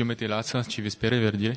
iomete 0.00 0.26
laca, 0.26 0.62
ci 0.64 0.80
vespere 0.80 1.18
verdire, 1.18 1.56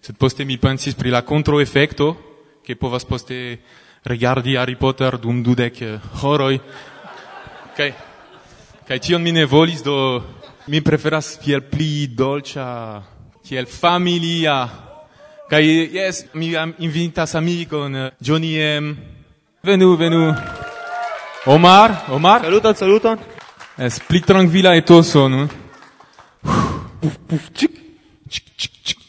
sed 0.00 0.16
poste 0.16 0.44
mi 0.44 0.58
pensis 0.58 0.94
pri 0.94 1.10
la 1.10 1.22
controeffecto, 1.22 2.60
che 2.62 2.76
povas 2.76 3.04
poste 3.04 3.60
regardi 4.02 4.56
Harry 4.56 4.76
Potter 4.76 5.18
dum 5.18 5.42
dudec 5.42 5.80
eh, 5.80 6.00
horoi, 6.20 6.60
kai, 7.74 7.92
kai 8.84 8.98
tion 9.00 9.22
mi 9.22 9.32
ne 9.32 9.44
volis, 9.44 9.82
do 9.82 10.22
mi 10.66 10.82
preferas 10.82 11.38
kiel 11.40 11.62
pli 11.64 12.12
dolcia, 12.14 13.02
kiel 13.42 13.66
familia, 13.66 14.68
kai, 15.48 15.88
yes, 15.90 16.28
mi 16.32 16.54
am 16.54 16.74
invitas 16.78 17.34
amicon, 17.34 17.96
eh, 17.96 18.12
Johnny 18.18 18.56
M, 18.60 18.94
venu, 19.62 19.96
venu, 19.96 20.34
Omar, 21.46 22.04
Omar. 22.10 22.42
Saluton, 22.42 22.74
saluton. 22.74 23.18
Es 23.78 24.00
pli 24.00 24.20
tranquila 24.20 24.74
etoso, 24.76 25.28
no? 25.28 25.48
Puf, 27.00 27.16
puf, 27.26 27.50
cic. 27.54 27.77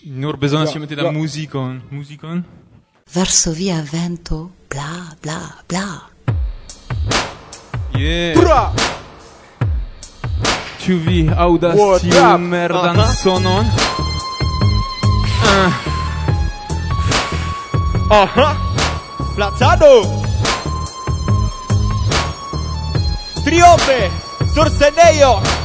Nur 0.03 0.37
bezonas 0.37 0.73
iomete 0.75 0.95
da 0.95 1.11
muzikon. 1.11 1.81
Muzikon? 1.91 2.43
Varsovia 3.13 3.83
vento, 3.91 4.51
bla 4.69 5.11
bla 5.21 5.39
bla. 5.67 5.87
Yeah. 7.97 8.39
Bra! 8.39 8.71
Ĉu 10.79 10.95
vi 11.03 11.29
aŭdas 11.35 11.75
tiun 12.01 12.41
merdan 12.47 12.99
uh 12.99 13.03
-huh. 13.03 13.23
sonon? 13.23 13.65
Uh. 15.43 15.73
Aha! 18.11 18.55
Placado! 19.35 19.93
Triope! 23.43 24.11
Sorsenejo! 24.55 25.58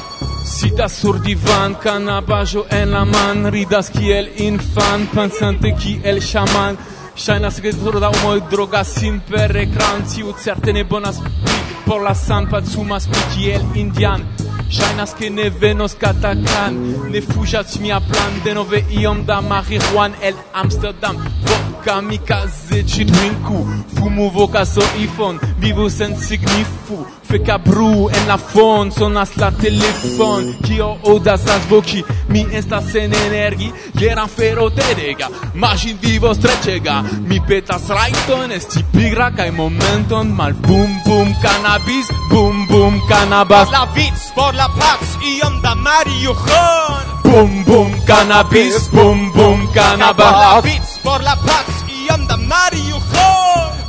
Sidas 0.45 0.93
sur 0.93 1.23
divan, 1.23 1.75
canabajo 1.75 2.66
en 2.71 2.91
la 2.91 3.05
man 3.05 3.51
Ridas 3.51 3.89
kiel 3.91 4.30
infan, 4.37 5.07
pensante 5.15 5.75
kiel 5.75 6.20
shaman. 6.20 6.77
Ŝajnas 7.17 7.61
ke 7.64 7.73
surda 7.73 8.11
homoj 8.12 8.41
drogas 8.51 8.91
sin 8.98 9.20
per 9.25 9.56
ekran 9.56 10.03
Tiu 10.11 10.34
certe 10.42 10.73
ne 10.77 10.83
bonas 10.84 11.20
pli 11.23 11.59
por 11.86 12.03
la 12.03 12.12
sanpa 12.14 12.61
Sumas 12.61 13.06
pli 13.09 13.23
kiel 13.34 13.64
indian. 13.81 14.27
Ŝajnas 14.69 15.14
ke 15.17 15.31
ne 15.31 15.48
venos 15.62 15.95
katakan 16.01 16.77
Ne 17.12 17.23
fuĝas 17.23 17.79
mia 17.81 18.01
plan 18.11 18.41
Denove 18.45 18.83
iom 19.01 19.25
da 19.25 19.41
marihuan 19.41 20.12
el 20.20 20.36
Amsterdam. 20.53 21.17
Vot 21.47 21.73
kamikaze 21.84 22.84
ci 22.86 23.04
drinku 23.04 23.66
Fumu 23.94 24.30
vocaso 24.30 24.82
iPhone, 24.98 25.38
vivo 25.58 25.88
sen 25.88 26.16
signifu. 26.16 27.06
Feka 27.22 27.58
bru 27.58 28.08
en 28.08 28.27
la 28.27 28.36
fon, 28.36 28.90
sonas 28.92 29.36
la 29.36 29.50
telefon. 29.50 30.55
Kio 30.62 30.98
odas 31.02 31.44
las 31.46 31.68
voki, 31.68 32.05
mi 32.28 32.46
estas 32.52 32.84
sen 32.92 33.14
energi. 33.14 33.72
Geran 33.96 34.28
fero 34.28 34.70
tedega 34.70 35.28
magin 35.55 35.98
vivo 36.02 36.34
strecega. 36.34 37.02
Mi 37.28 37.40
petas 37.40 37.88
raiton, 37.88 38.52
esti 38.52 38.84
pigra 38.92 39.30
kai 39.30 39.50
momenton 39.50 40.34
Mal. 40.36 40.52
Bum 40.52 41.00
bum 41.05 41.34
cannabis, 41.42 42.08
bum 42.30 42.66
bum 42.66 43.00
cannabis 43.08 43.70
La 43.70 43.86
viz 43.94 44.32
por 44.34 44.55
la 44.55 44.68
pax, 44.68 45.18
iom 45.22 45.60
da 45.62 45.74
mariujon 45.74 47.05
Bum 47.22 47.64
bum 47.64 47.92
cannabis, 48.06 48.88
bum 48.90 49.32
bum 49.32 49.68
cannabis 49.74 50.62
viz 50.64 50.94
por 51.05 51.22
la 51.22 51.36
paz 51.36 51.84
y 51.86 52.12
anda 52.12 52.36
marihujo. 52.36 53.28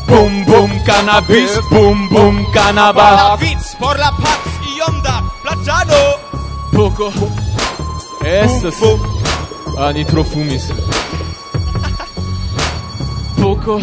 bum 0.07 0.45
bum 0.45 0.83
cannabis, 0.83 1.59
bum 1.71 2.09
bum 2.09 2.45
cannabis. 2.51 3.39
Beats 3.39 3.75
por 3.79 3.97
la 3.97 4.11
paz 4.11 4.39
y 4.63 4.81
onda 4.81 5.23
platano. 5.41 5.95
Poco. 6.71 7.11
Estas. 8.23 8.75
Ah, 9.79 9.91
ni 9.93 10.05
tro 10.05 10.23
fumis. 10.23 10.71
Poco. 13.41 13.79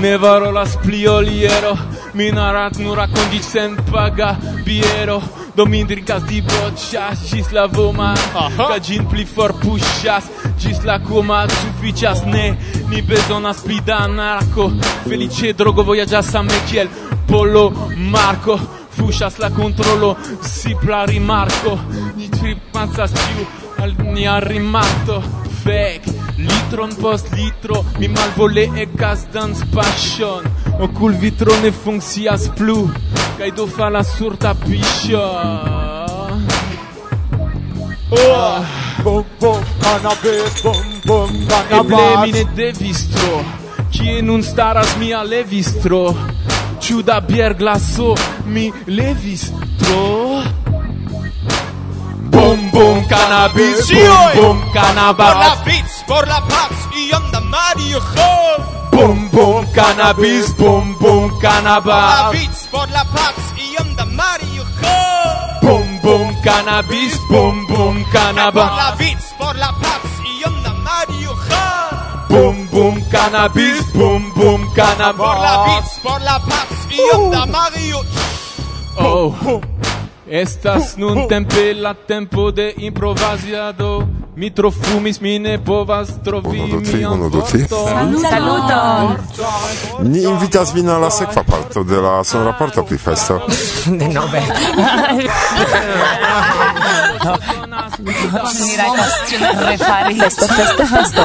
Ne 0.00 0.18
parolas 0.18 0.76
pli 0.78 1.06
oliero. 1.06 1.76
Mi 2.14 2.30
narat 2.30 2.76
nur 2.78 2.96
rakontis 2.96 3.46
sen 3.52 3.76
paga 3.90 4.36
biero. 4.64 5.22
Do 5.54 5.66
mi 5.66 5.84
drinkas 5.84 6.22
diboĉas 6.24 7.26
ĝis 7.28 7.50
la 7.52 7.66
voma, 7.66 8.14
ca 8.56 8.78
gin 8.80 9.04
pli 9.08 9.26
forpuŝas. 9.28 10.24
Gis 10.62 10.84
la 10.84 11.00
coma 11.00 11.46
sufficias 11.48 12.22
ne? 12.24 12.56
Ni 12.88 13.02
bezonas 13.02 13.62
pli 13.64 13.80
da 13.86 14.06
narco 14.06 14.70
Felice 15.08 15.52
drogo 15.58 15.82
vojaĝas 15.82 16.28
same 16.30 16.58
kiel 16.70 16.88
Polo 17.26 17.64
Marco. 17.96 18.58
Fuŝas 18.94 19.40
la 19.42 19.50
kontrolo 19.50 20.12
Sipla 20.46 21.04
rimarko 21.10 21.72
Ni 22.16 22.28
tripacas 22.30 23.14
ĉiu 23.16 23.46
al 23.82 23.96
nia 24.12 24.38
rimarto. 24.44 25.18
Fek 25.64 26.06
Litron 26.38 26.94
post 27.00 27.32
litro 27.34 27.82
Mi 27.98 28.08
malvole 28.08 28.68
ekas 28.84 29.26
dans 29.34 29.64
paŝon 29.74 30.46
Okul 30.86 31.18
vitro 31.24 31.58
ne 31.64 31.72
funkcias 31.72 32.46
plu 32.58 32.78
Kaj 33.40 33.50
do 33.58 33.66
falas 33.66 34.14
sur 34.18 34.38
tapiŝo 34.46 35.26
Oh! 38.12 38.81
Bum 39.02 39.24
bum 39.40 39.62
cannabis, 39.82 40.62
bum 40.62 40.84
bum 41.04 41.30
cannabis. 41.48 41.98
Eble 41.98 42.04
mi 42.22 42.30
ne 42.32 42.44
devis 42.54 43.00
tro 43.10 43.40
Kie 43.90 44.22
nun 44.22 44.42
staras 44.46 44.94
mia 45.00 45.24
levis 45.26 45.72
tro 45.82 46.14
Ĉu 46.78 47.02
da 47.02 47.18
bierglaso 47.20 48.14
mi 48.46 48.70
levis 48.86 49.48
tro 49.82 50.42
Bum 52.30 52.70
bum 52.70 53.02
cannabis, 53.10 53.90
bum 53.90 54.22
bum 54.38 54.58
cannabis. 54.72 55.26
Por 55.26 55.42
la 55.44 55.54
pits, 55.66 55.94
por 56.06 56.26
la 56.28 56.40
pax, 56.54 56.86
iom 57.10 57.30
da 57.32 57.40
marijuana 57.40 58.66
Bum 58.92 59.28
bum 59.34 59.66
cannabis, 59.74 60.54
bum 60.54 60.94
bum 61.00 61.40
cannabis. 61.40 61.90
Por 61.90 62.22
la 62.22 62.30
pits, 62.30 62.66
por 62.70 62.88
la 62.90 63.04
pax 63.16 63.41
bum 66.02 66.34
cannabis 66.42 67.14
bum 67.30 67.66
bum 67.66 68.04
cannabis 68.12 68.62
por 68.62 68.76
la 68.76 68.94
viz 68.98 69.34
por 69.38 69.56
la 69.56 69.70
paz 69.82 70.02
y 70.24 70.42
da 70.64 70.74
Mario 70.74 71.32
ja 71.48 72.26
bum 72.28 72.66
bum 72.72 73.02
cannabis 73.10 73.92
bum 73.92 74.22
bum 74.34 74.60
cannabis 74.74 75.16
por 75.16 75.38
la 75.46 75.54
viz 75.66 75.88
por 76.02 76.20
la 76.20 76.38
paz 76.40 76.68
y 76.90 77.16
uh. 77.16 77.30
da 77.30 77.46
Mario. 77.46 78.00
Oh. 78.98 79.60
Estas 80.26 80.96
nun 80.96 81.18
uh. 81.18 81.28
tempe 81.28 81.74
la 81.74 81.94
tempo 81.94 82.52
de 82.52 82.74
improvasiado 82.78 84.08
Mi 84.36 84.50
trofumis, 84.54 85.20
mi 85.20 85.38
ne 85.38 85.64
povas 85.64 86.08
trovi 86.24 86.60
Uno, 86.60 86.66
du, 86.66 86.90
tri, 86.90 87.04
uno, 87.04 87.28
du, 87.28 87.42
tri. 87.50 87.66
Saluton! 87.68 88.20
Saluton! 88.30 89.16
Ni 90.12 90.22
invitas 90.22 90.74
vin 90.74 90.88
alla 90.88 91.10
sekva 91.10 91.42
parto 91.42 91.82
de 91.82 92.00
la 92.00 92.24
son 92.24 92.44
raporto 92.44 92.82
pri 92.82 92.98
festo. 92.98 93.40
De 93.86 94.08
nove. 94.08 94.42
Ni 98.60 98.76
rajtas 98.76 99.12
refari. 99.68 100.18
Festo, 100.18 100.46
festo, 100.46 100.86
festo. 100.86 101.22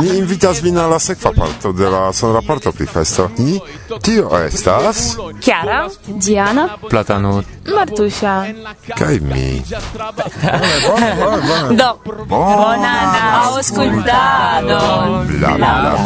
Ni 0.00 0.18
invitas 0.18 0.60
vin 0.62 0.78
alla 0.78 0.98
sekva 0.98 1.32
parto 1.36 1.72
de 1.72 1.90
la 1.90 2.12
son 2.12 2.32
raporto 2.32 2.72
pri 2.72 2.86
festo. 2.86 3.30
Ni 3.36 3.60
tio 4.00 4.38
estas... 4.38 5.16
Chiara. 5.40 5.88
Diana. 6.06 6.68
Platano. 6.88 7.42
Martusia. 7.72 8.44
Kaj 8.98 9.20
mi. 9.20 9.62
Do. 11.80 11.90
Buona 12.28 12.94
auscultado. 13.44 14.78
Bla 15.38 15.50
bla 15.56 15.96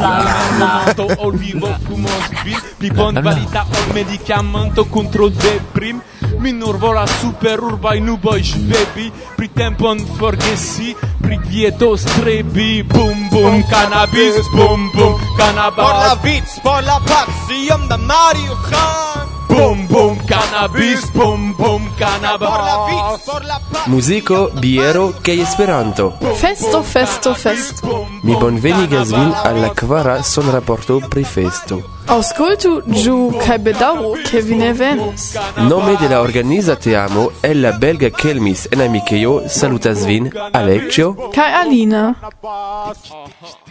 bla. 0.58 0.82
Sto 0.92 1.06
vivo 1.30 1.68
cum 1.86 2.04
ospit, 2.04 2.62
pi 2.78 2.90
bon 2.90 3.14
valita 3.14 3.66
ol 3.66 3.94
medicamento 3.94 4.86
contro 4.86 5.28
deprim. 5.28 6.00
Mi 6.38 6.52
nur 6.52 6.78
volas 6.78 7.10
super 7.20 7.58
urbaj 7.60 7.98
nuboj 8.00 8.42
ŝvebi, 8.42 9.10
pri 9.36 9.48
tempon 9.48 9.98
forgesi, 10.18 10.94
pri 11.22 11.38
dieto 11.48 11.96
strebi. 11.96 12.82
Bum 12.82 13.28
bum 13.30 13.62
cannabis, 13.70 14.46
bum 14.54 14.90
bum 14.94 15.18
cannabis. 15.38 15.82
Por 15.82 15.96
la 16.06 16.14
vic, 16.22 16.44
por 16.62 16.82
la 16.84 17.00
pac, 17.02 17.28
iom 17.50 17.88
da 17.88 17.96
Mario 17.96 18.54
Khan. 18.70 19.27
Bum 19.48 19.86
bum 19.88 20.18
cannabis, 20.26 21.10
bum 21.12 21.54
bum 21.56 21.82
cannabis. 21.98 22.48
Por 22.48 22.62
la 22.68 22.76
vis, 22.88 23.24
por 23.26 23.44
la 23.44 23.58
paz. 23.72 23.86
Muziko, 23.86 24.50
biero 24.60 25.12
kaj 25.24 25.40
Esperanto. 25.40 26.12
Festo, 26.40 26.82
festo, 26.82 27.34
festo. 27.34 28.06
Mi 28.22 28.34
bonvenigas 28.36 29.12
vin 29.12 29.32
al 29.44 29.60
la 29.62 29.70
kvara 29.74 30.22
sonraporto 30.22 31.00
pri 31.08 31.24
festo. 31.24 31.80
Auscultu 32.08 32.70
giù 32.88 33.16
kaj 33.44 33.58
bedaŭru 33.64 34.14
ke 34.28 34.40
vi 34.40 34.56
ne 34.60 34.72
venis. 34.72 35.34
Nome 35.70 35.96
de 36.00 36.08
la 36.08 36.20
organiza 36.20 36.76
teamo 36.76 37.30
el 37.42 37.60
la 37.62 37.72
belga 37.72 38.10
Kelmis 38.10 38.66
en 38.72 38.80
amikejo 38.80 39.42
salutas 39.48 40.04
vin 40.08 40.30
Aleĉjo 40.52 41.10
kaj 41.34 41.50
Alina. 41.62 42.04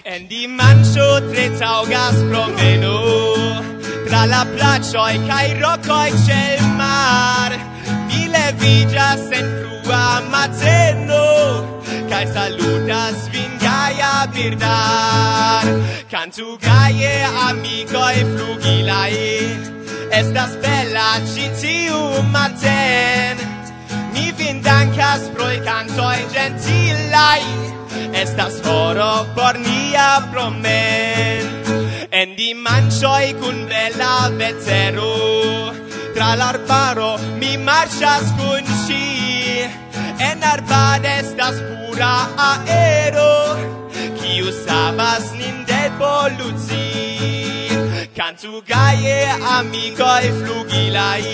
En 0.06 0.28
dimanĉo 0.30 1.08
tre 1.32 1.50
taŭgas 1.60 2.22
promeno 2.30 2.96
tra 4.18 4.26
la 4.26 4.46
placioj 4.50 5.16
kaj 5.28 5.48
rokoj 5.62 6.10
ĉe 6.26 6.38
l 6.58 6.70
mar. 6.78 7.54
Mi 8.08 8.22
leviĝas 8.34 9.26
en 9.40 9.50
frua 9.58 10.06
mateno 10.32 11.26
kaj 12.10 12.24
salutas 12.38 13.28
vin 13.34 13.52
gaja 13.62 14.14
birdar. 14.34 15.70
Gaie 16.66 17.14
amico 17.50 18.02
e 18.10 18.24
flugilaj 18.32 19.14
estas 20.20 20.58
bella 20.64 21.10
citiu 21.34 22.02
maten 22.34 23.38
mi 24.14 24.32
vin 24.40 24.64
dankas 24.68 25.30
pro 25.36 25.52
kantoj 25.70 26.18
gentilai 26.34 27.46
estas 28.24 28.62
foro 28.66 29.14
por 29.38 29.54
nia 29.68 30.10
promen 30.32 31.67
En 32.20 32.34
dimancioi 32.34 33.36
cun 33.40 33.68
bella 33.68 34.32
vezzero 34.40 35.72
Tra 36.16 36.34
l'arbaro 36.34 37.20
mi 37.38 37.58
marcias 37.58 38.34
cun 38.38 38.66
sci. 38.66 39.62
En 40.18 40.42
arban 40.42 41.06
estas 41.06 41.62
pura 41.68 42.16
aero. 42.52 43.34
Ciu 44.18 44.48
usavas 44.50 45.26
nin 45.38 45.58
devolucir 45.70 46.90
Cantu 48.18 48.64
gaie 48.66 49.20
amicoi 49.56 50.28
flugilai. 50.40 51.26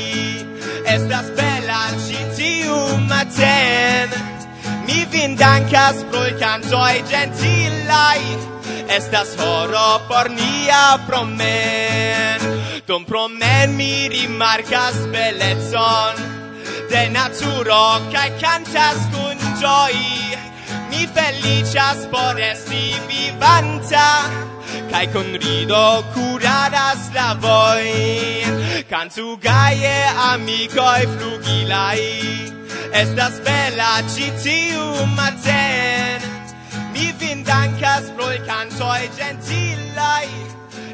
Estas 0.96 1.28
bella 1.40 1.82
citiu 2.06 2.76
maten 3.08 4.10
Mi 4.88 5.06
vin 5.12 5.36
dankas 5.36 6.04
pro 6.12 6.26
canzoi 6.40 7.04
gentilai 7.10 8.22
Estas 8.88 9.36
horo 9.40 10.02
por 10.08 10.30
nia 10.30 11.00
promen. 11.08 12.40
Dum 12.88 13.06
promen 13.06 13.76
mi 13.78 14.08
rimarkas 14.12 14.98
belezon 15.14 16.16
De 16.92 17.10
naturo 17.10 17.84
cae 18.12 18.32
cantas 18.42 19.00
kun 19.14 19.38
gioi 19.60 20.38
Mi 20.90 21.08
felicias 21.08 22.06
por 22.12 22.40
esti 22.40 22.94
vivanta. 23.08 24.53
Kai 24.92 25.08
con 25.14 25.28
rido 25.34 26.04
curadas 26.14 27.12
la 27.14 27.36
voin 27.36 28.84
Cantu 28.90 29.38
gaie 29.40 29.98
amicoi 30.32 31.08
flugilai. 31.14 32.52
Estas 32.92 33.40
bella 33.46 34.04
citiu 34.14 35.06
maten 35.18 36.22
Mi 36.94 37.12
vin 37.20 37.44
dankas 37.44 38.12
pro 38.16 38.32
il 38.32 38.42
cantoi 38.46 39.10
gentilai 39.18 40.30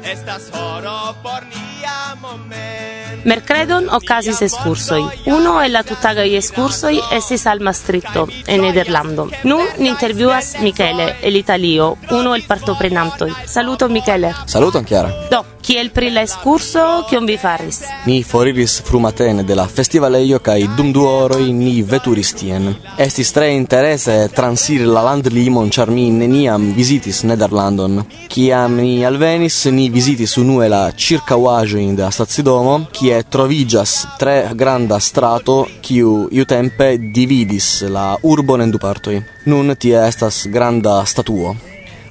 Estas 0.04 0.50
horo 0.52 1.14
por 1.22 1.44
nia 1.46 2.14
moment. 2.20 3.24
Mercredon 3.24 3.88
okazis 3.92 4.40
eskursoj. 4.42 5.02
Uno 5.26 5.60
el 5.62 5.74
la 5.74 5.82
tutagaj 5.84 6.32
eskursoj 6.38 6.94
estis 7.12 7.46
al 7.46 7.60
Maastrichto, 7.60 8.26
en 8.46 8.62
Nederlando. 8.62 9.28
Nun 9.44 9.66
ni 9.78 9.88
intervjuas 9.88 10.56
Michele, 10.60 11.16
el 11.22 11.36
Italio, 11.36 11.98
uno 12.10 12.34
el 12.34 12.44
partoprenantoj. 12.44 13.30
Saluto 13.44 13.88
Michele. 13.88 14.32
Saluton 14.46 14.86
Chiara. 14.86 15.12
Do, 15.30 15.44
kiel 15.62 15.90
pri 15.94 16.10
la 16.10 16.22
eskurso, 16.26 16.82
kion 17.08 17.26
vi 17.28 17.36
faris? 17.38 17.80
Mi 18.06 18.22
foriris 18.22 18.80
frumatene 18.82 19.44
de 19.44 19.54
la 19.54 19.66
festivaleio 19.66 20.38
kai 20.38 20.68
dum 20.76 20.92
du 20.92 21.04
oroi 21.06 21.52
ni 21.52 21.82
veturis 21.82 22.32
tien. 22.34 22.70
Estis 22.98 23.32
tre 23.32 23.50
interese 23.54 24.16
transiri 24.34 24.84
la 24.84 25.02
landlimon 25.06 25.70
char 25.70 25.90
mi 25.90 26.08
neniam 26.10 26.72
visitis 26.76 27.22
Nederlandon. 27.28 28.02
Kiam 28.28 28.76
ni 28.80 29.04
alvenis, 29.04 29.64
ni 29.70 29.88
visitis 29.90 30.36
unue 30.36 30.68
la 30.68 30.90
circauajoin 30.96 31.94
de 31.94 32.02
la 32.02 32.10
stazidomo, 32.10 32.76
kie 32.92 33.22
trovigas 33.28 34.06
tre 34.18 34.50
granda 34.54 34.98
strato 35.00 35.66
kiu 35.80 36.28
iutempe 36.32 36.96
dividis 36.98 37.82
la 37.88 38.14
urbon 38.22 38.62
en 38.62 38.70
du 38.70 38.78
partoi. 38.78 39.20
Nun 39.46 39.74
tie 39.76 39.98
estas 40.06 40.46
granda 40.52 41.00
statuo 41.06 41.69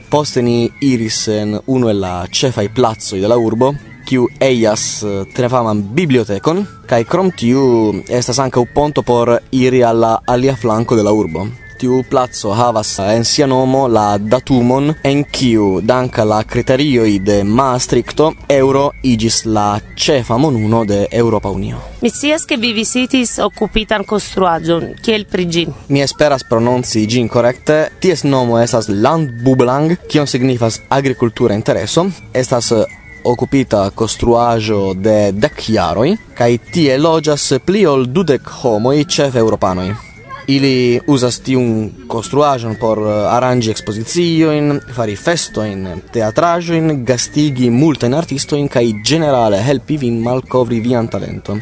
posteni 0.09 0.71
irisen 0.79 1.61
uno 1.65 1.87
è 1.87 1.93
la 1.93 2.25
cefai 2.29 2.69
plazzoi 2.69 3.19
della 3.19 3.37
urbo, 3.37 3.75
kiu 4.03 4.27
eias 4.39 5.05
trefaman 5.33 5.93
bibliotecon, 5.93 6.65
kai 6.89 7.05
crom 7.05 7.29
tiu 7.29 8.01
estas 8.07 8.39
anche 8.39 8.57
un 8.57 8.67
ponto 8.73 9.03
por 9.03 9.39
iri 9.49 9.83
alla 9.83 10.21
alia 10.25 10.55
flanco 10.55 10.95
della 10.95 11.11
urbo. 11.11 11.47
tiu 11.79 12.03
plazzo 12.09 12.51
havas 12.53 12.91
en 12.99 13.23
sia 13.25 13.47
nomo 13.47 13.87
la 13.87 14.17
datumon 14.17 14.93
en 15.03 15.23
kiu 15.23 15.79
danka 15.81 16.25
la 16.27 16.43
kriterioj 16.43 17.19
de 17.23 17.37
Maastrichto 17.43 18.33
euro 18.49 18.91
igis 19.03 19.45
la 19.45 19.79
cefa 19.95 20.37
monuno 20.37 20.83
de 20.85 21.07
Europa 21.11 21.49
Unio. 21.49 21.77
Mi 22.01 22.09
scias 22.09 22.45
ke 22.45 22.57
vi 22.57 22.73
visitis 22.73 23.37
okupitan 23.39 24.03
konstruaĵon 24.03 24.93
kiel 25.03 25.25
pri 25.31 25.45
ĝi. 25.45 25.65
Mi 25.89 26.03
esperas 26.03 26.43
prononci 26.49 27.05
ĝin 27.07 27.27
korekte. 27.31 27.79
Ties 27.99 28.23
nomo 28.23 28.59
estas 28.59 28.89
Landbublang, 28.89 29.95
kion 30.07 30.27
signifas 30.27 30.81
agrikultura 30.89 31.55
intereso. 31.55 32.05
Estas 32.33 32.71
eh, 32.71 32.83
okupita 33.23 33.89
costruajo 33.95 34.93
de 34.93 35.31
dec 35.31 35.63
jaroi, 35.69 36.13
cae 36.35 36.59
tie 36.71 36.97
logias 36.97 37.49
pli 37.65 37.85
ol 37.85 38.07
dudec 38.07 38.47
homoi 38.61 39.03
cef 39.07 39.35
europanoi 39.35 40.08
ili 40.49 40.99
usas 41.07 41.39
tiun 41.45 42.05
construajon 42.09 42.75
por 42.81 43.01
eh, 43.03 43.13
aranĝi 43.35 43.71
ekspoziciojn, 43.75 44.79
fari 44.95 45.15
festoin, 45.19 45.85
teatrajoin, 46.13 47.03
gastigi 47.05 47.69
multajn 47.69 48.17
artistojn 48.17 48.67
kaj 48.71 48.85
generale 49.05 49.61
helpi 49.63 49.99
vin 50.01 50.19
malkovri 50.25 50.81
vian 50.81 51.07
talenton. 51.07 51.61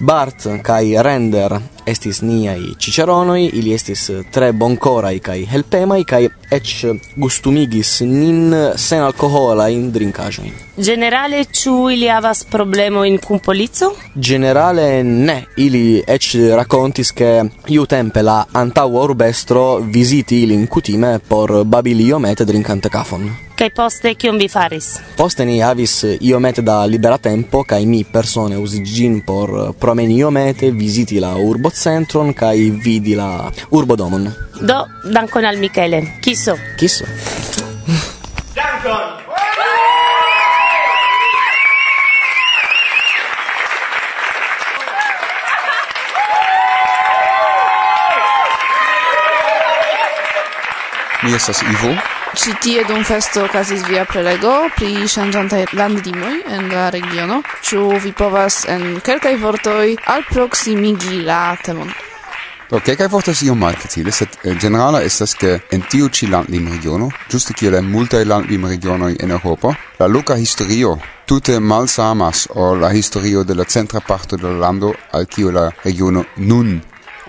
Bart 0.00 0.48
kai 0.64 0.96
Render 1.04 1.54
estis 1.86 2.22
niai 2.22 2.74
ciceronoi, 2.78 3.50
ili 3.52 3.72
estis 3.74 4.08
eh, 4.10 4.24
tre 4.30 4.52
boncorai 4.52 5.20
cae 5.20 5.44
helpemai, 5.50 6.04
cae 6.04 6.30
ec 6.50 6.72
gustumigis 7.16 8.00
nin 8.00 8.54
sen 8.76 9.02
alcohola 9.02 9.68
in 9.68 9.90
drinkajoin. 9.92 10.52
Generale, 10.76 11.44
ciu 11.44 11.90
ili 11.90 12.08
havas 12.08 12.44
problemo 12.44 13.04
in 13.04 13.18
cumpolizo? 13.18 13.92
Generale, 14.14 15.02
ne. 15.02 15.44
Ili 15.56 16.02
ec 16.06 16.34
racontis 16.56 17.12
che 17.12 17.44
iu 17.66 17.86
tempe 17.86 18.22
la 18.22 18.46
antaua 18.52 19.02
urbestro 19.02 19.78
visiti 19.78 20.42
ilin 20.42 20.66
cutime 20.66 21.18
por 21.28 21.64
babili 21.64 22.06
iomete 22.06 22.44
drinkante 22.44 22.88
cafon. 22.88 23.43
Kaj 23.54 23.70
poste 23.70 24.10
kion 24.18 24.38
vi 24.38 24.48
faris? 24.50 24.96
Poste 25.16 25.44
ni 25.46 25.60
havis 25.62 26.00
iomete 26.20 26.62
da 26.62 26.80
libera 26.90 27.18
tempo, 27.18 27.62
kai 27.62 27.86
mi 27.86 28.02
persone 28.04 28.56
usi 28.58 28.82
gin 28.84 29.20
por 29.26 29.74
promeni 29.80 30.16
iomete, 30.18 30.70
visiti 30.70 31.20
la 31.22 31.36
urbocentron, 31.38 32.32
kai 32.34 32.70
vidi 32.84 33.14
la 33.14 33.50
urbodomon. 33.70 34.26
Do, 34.60 34.80
dankon 35.14 35.44
al 35.46 35.58
Michele. 35.62 36.02
Kiso. 36.20 36.58
Kisso. 36.76 37.04
dankon 38.54 39.22
Mi 51.24 51.32
estas 51.34 51.62
Ivo. 51.62 52.13
Ci 52.34 52.50
tie 52.60 52.82
dum 52.84 53.04
festo 53.06 53.44
okazis 53.44 53.84
via 53.86 54.02
prelego 54.10 54.50
pri 54.74 55.06
ŝanĝantaj 55.06 55.60
landlimoj 55.78 56.32
en 56.50 56.64
la 56.72 56.88
regiono. 56.90 57.36
Ĉu 57.62 57.82
vi 58.02 58.10
povas 58.10 58.64
en 58.66 58.98
kelkaj 59.06 59.36
vortoj 59.38 59.94
alproksimigi 60.16 61.20
la 61.28 61.54
temon? 61.62 61.92
Do 62.70 62.80
kelkaj 62.82 63.06
vortoj 63.12 63.36
iom 63.46 63.60
malfacile, 63.62 64.10
sed 64.10 64.34
eh, 64.42 64.56
generala 64.58 65.04
estas 65.06 65.36
ke 65.38 65.52
en 65.70 65.84
tiu 65.86 66.08
ĉi 66.10 66.26
landlimregiono, 66.32 67.06
ĝuste 67.30 67.54
kiel 67.54 67.78
en 67.78 67.86
multaj 67.92 68.24
landlimregionoj 68.26 69.12
en 69.22 69.36
Eŭropo, 69.36 69.70
la 70.00 70.08
loka 70.10 70.34
historio 70.34 70.96
tute 71.30 71.60
malsamas 71.60 72.48
ol 72.50 72.82
la 72.82 72.90
historio 72.90 73.44
de 73.44 73.54
la 73.54 73.64
centra 73.64 74.00
parto 74.00 74.36
de 74.36 74.48
la 74.48 74.58
lando 74.66 74.90
al 75.12 75.30
kiu 75.30 75.54
la 75.54 75.68
regiono 75.84 76.24
nun 76.36 76.80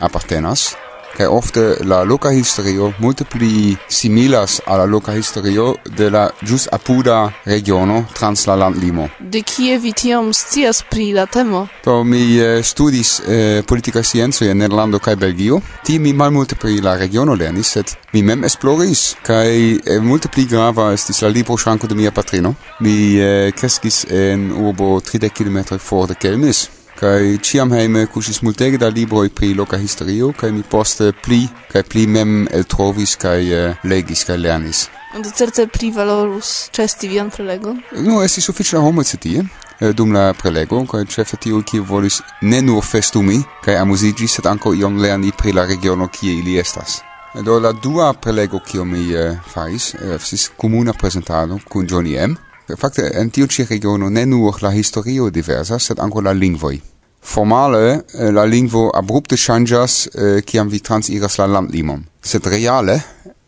appartenas, 0.02 0.72
kai 1.15 1.25
ofte 1.25 1.77
la 1.84 2.03
loka 2.03 2.29
historio 2.31 2.93
multe 3.00 3.25
pli 3.25 3.75
similas 3.88 4.62
al 4.65 4.77
la 4.77 4.86
loka 4.86 5.13
historio 5.15 5.75
de 5.98 6.10
la 6.10 6.29
jus 6.41 6.67
apuda 6.72 7.31
regiono 7.45 8.05
trans 8.13 8.45
la 8.45 8.55
landlimo. 8.55 9.10
De 9.19 9.41
kie 9.41 9.77
vi 9.79 9.93
tiam 9.93 10.34
scias 10.34 10.84
pri 10.89 11.12
la 11.13 11.25
temo? 11.25 11.67
Do 11.84 12.03
mi 12.03 12.38
eh, 12.39 12.63
studis 12.63 13.22
eh, 13.27 13.63
politica 13.65 14.03
scienzo 14.03 14.45
en 14.45 14.57
Nederlando 14.57 15.00
kai 15.00 15.15
Belgio. 15.15 15.62
Ti 15.84 16.00
mi 16.00 16.13
malmulte 16.13 16.55
pri 16.55 16.81
la 16.81 16.95
regiono 16.95 17.36
lernis, 17.36 17.72
sed 17.72 17.95
mi 18.13 18.22
mem 18.22 18.43
esploris 18.43 19.15
kai 19.24 19.79
eh, 19.86 20.00
multe 20.00 20.27
pli 20.27 20.45
grava 20.45 20.91
estis 20.93 21.22
la 21.22 21.29
libro 21.29 21.57
Ŝranko 21.57 21.88
de 21.88 21.95
mia 21.95 22.12
patrino. 22.12 22.55
Mi 22.79 23.17
eh, 23.19 23.51
kreskis 23.55 24.05
en 24.10 24.51
urbo 24.51 25.00
30 25.00 25.29
km 25.29 25.77
for 25.79 26.07
de 26.07 26.15
Kelmis 26.15 26.69
kai 27.00 27.38
ciam 27.44 27.74
heime 27.75 28.06
kusis 28.08 28.42
multege 28.42 28.78
da 28.78 28.88
libroi 28.88 29.30
pri 29.30 29.54
loka 29.54 29.78
historio 29.78 30.32
kai 30.40 30.52
mi 30.52 30.64
poste 30.64 31.12
pli 31.24 31.48
kai 31.72 31.84
pli 31.84 32.08
mem 32.08 32.48
eltrovis 32.52 33.16
kaj 33.20 33.42
eh, 33.60 33.75
legis 33.84 34.24
kai 34.24 34.38
lernis. 34.38 34.88
und 35.16 35.25
certe 35.36 35.68
pri 35.68 35.92
valorus 35.92 36.70
cesti 36.72 37.08
vian 37.08 37.30
prelegon? 37.30 37.82
Nu, 37.92 38.22
estis 38.22 38.46
sufficia 38.46 38.80
homo 38.80 39.04
ĉi 39.04 39.36
eh, 39.80 39.94
dum 39.94 40.14
la 40.14 40.34
prelego 40.34 40.86
kai 40.86 41.06
ĉefe 41.06 41.38
tiu 41.38 41.62
ki 41.64 41.80
volis 41.80 42.22
ne 42.42 42.62
nur 42.62 42.84
festumi 42.84 43.42
kai 43.64 43.75
amuziĝi 43.75 44.28
sed 44.28 44.46
ankaŭ 44.46 44.74
iom 44.75 45.00
lerni 45.04 45.32
pri 45.32 45.52
la 45.52 45.66
regiono 45.66 46.08
kie 46.08 46.40
ili 46.40 46.60
estas. 46.60 47.02
Do 47.44 47.60
la 47.60 47.72
dua 47.72 48.14
prelego 48.14 48.60
kio 48.60 48.86
mi 48.86 49.12
eh, 49.14 49.38
faris 49.54 49.94
estis 50.16 50.50
comuna 50.62 50.94
prezentado 50.94 51.60
kun 51.70 51.88
Johnny 51.88 52.16
M. 52.18 52.36
Fakte, 52.74 53.12
en 53.13 53.29
tiu 53.29 53.45
ĉi 53.45 53.67
regiono 53.69 54.10
ne 54.10 54.25
nur 54.25 54.57
la 54.65 54.72
historio 54.74 55.29
diversas, 55.29 55.86
sed 55.86 56.00
ankaŭ 56.01 56.24
la 56.25 56.34
lingvoj. 56.34 56.79
Formale, 57.22 58.01
eh, 58.13 58.31
la 58.31 58.45
lingvo 58.45 58.89
abrupte 58.93 59.38
ŝanĝas 59.38 60.07
eh, 60.07 60.41
kiam 60.41 60.69
vi 60.69 60.79
transiras 60.79 61.38
la 61.38 61.45
landlimon, 61.45 62.03
sed 62.22 62.45
reale 62.50 63.00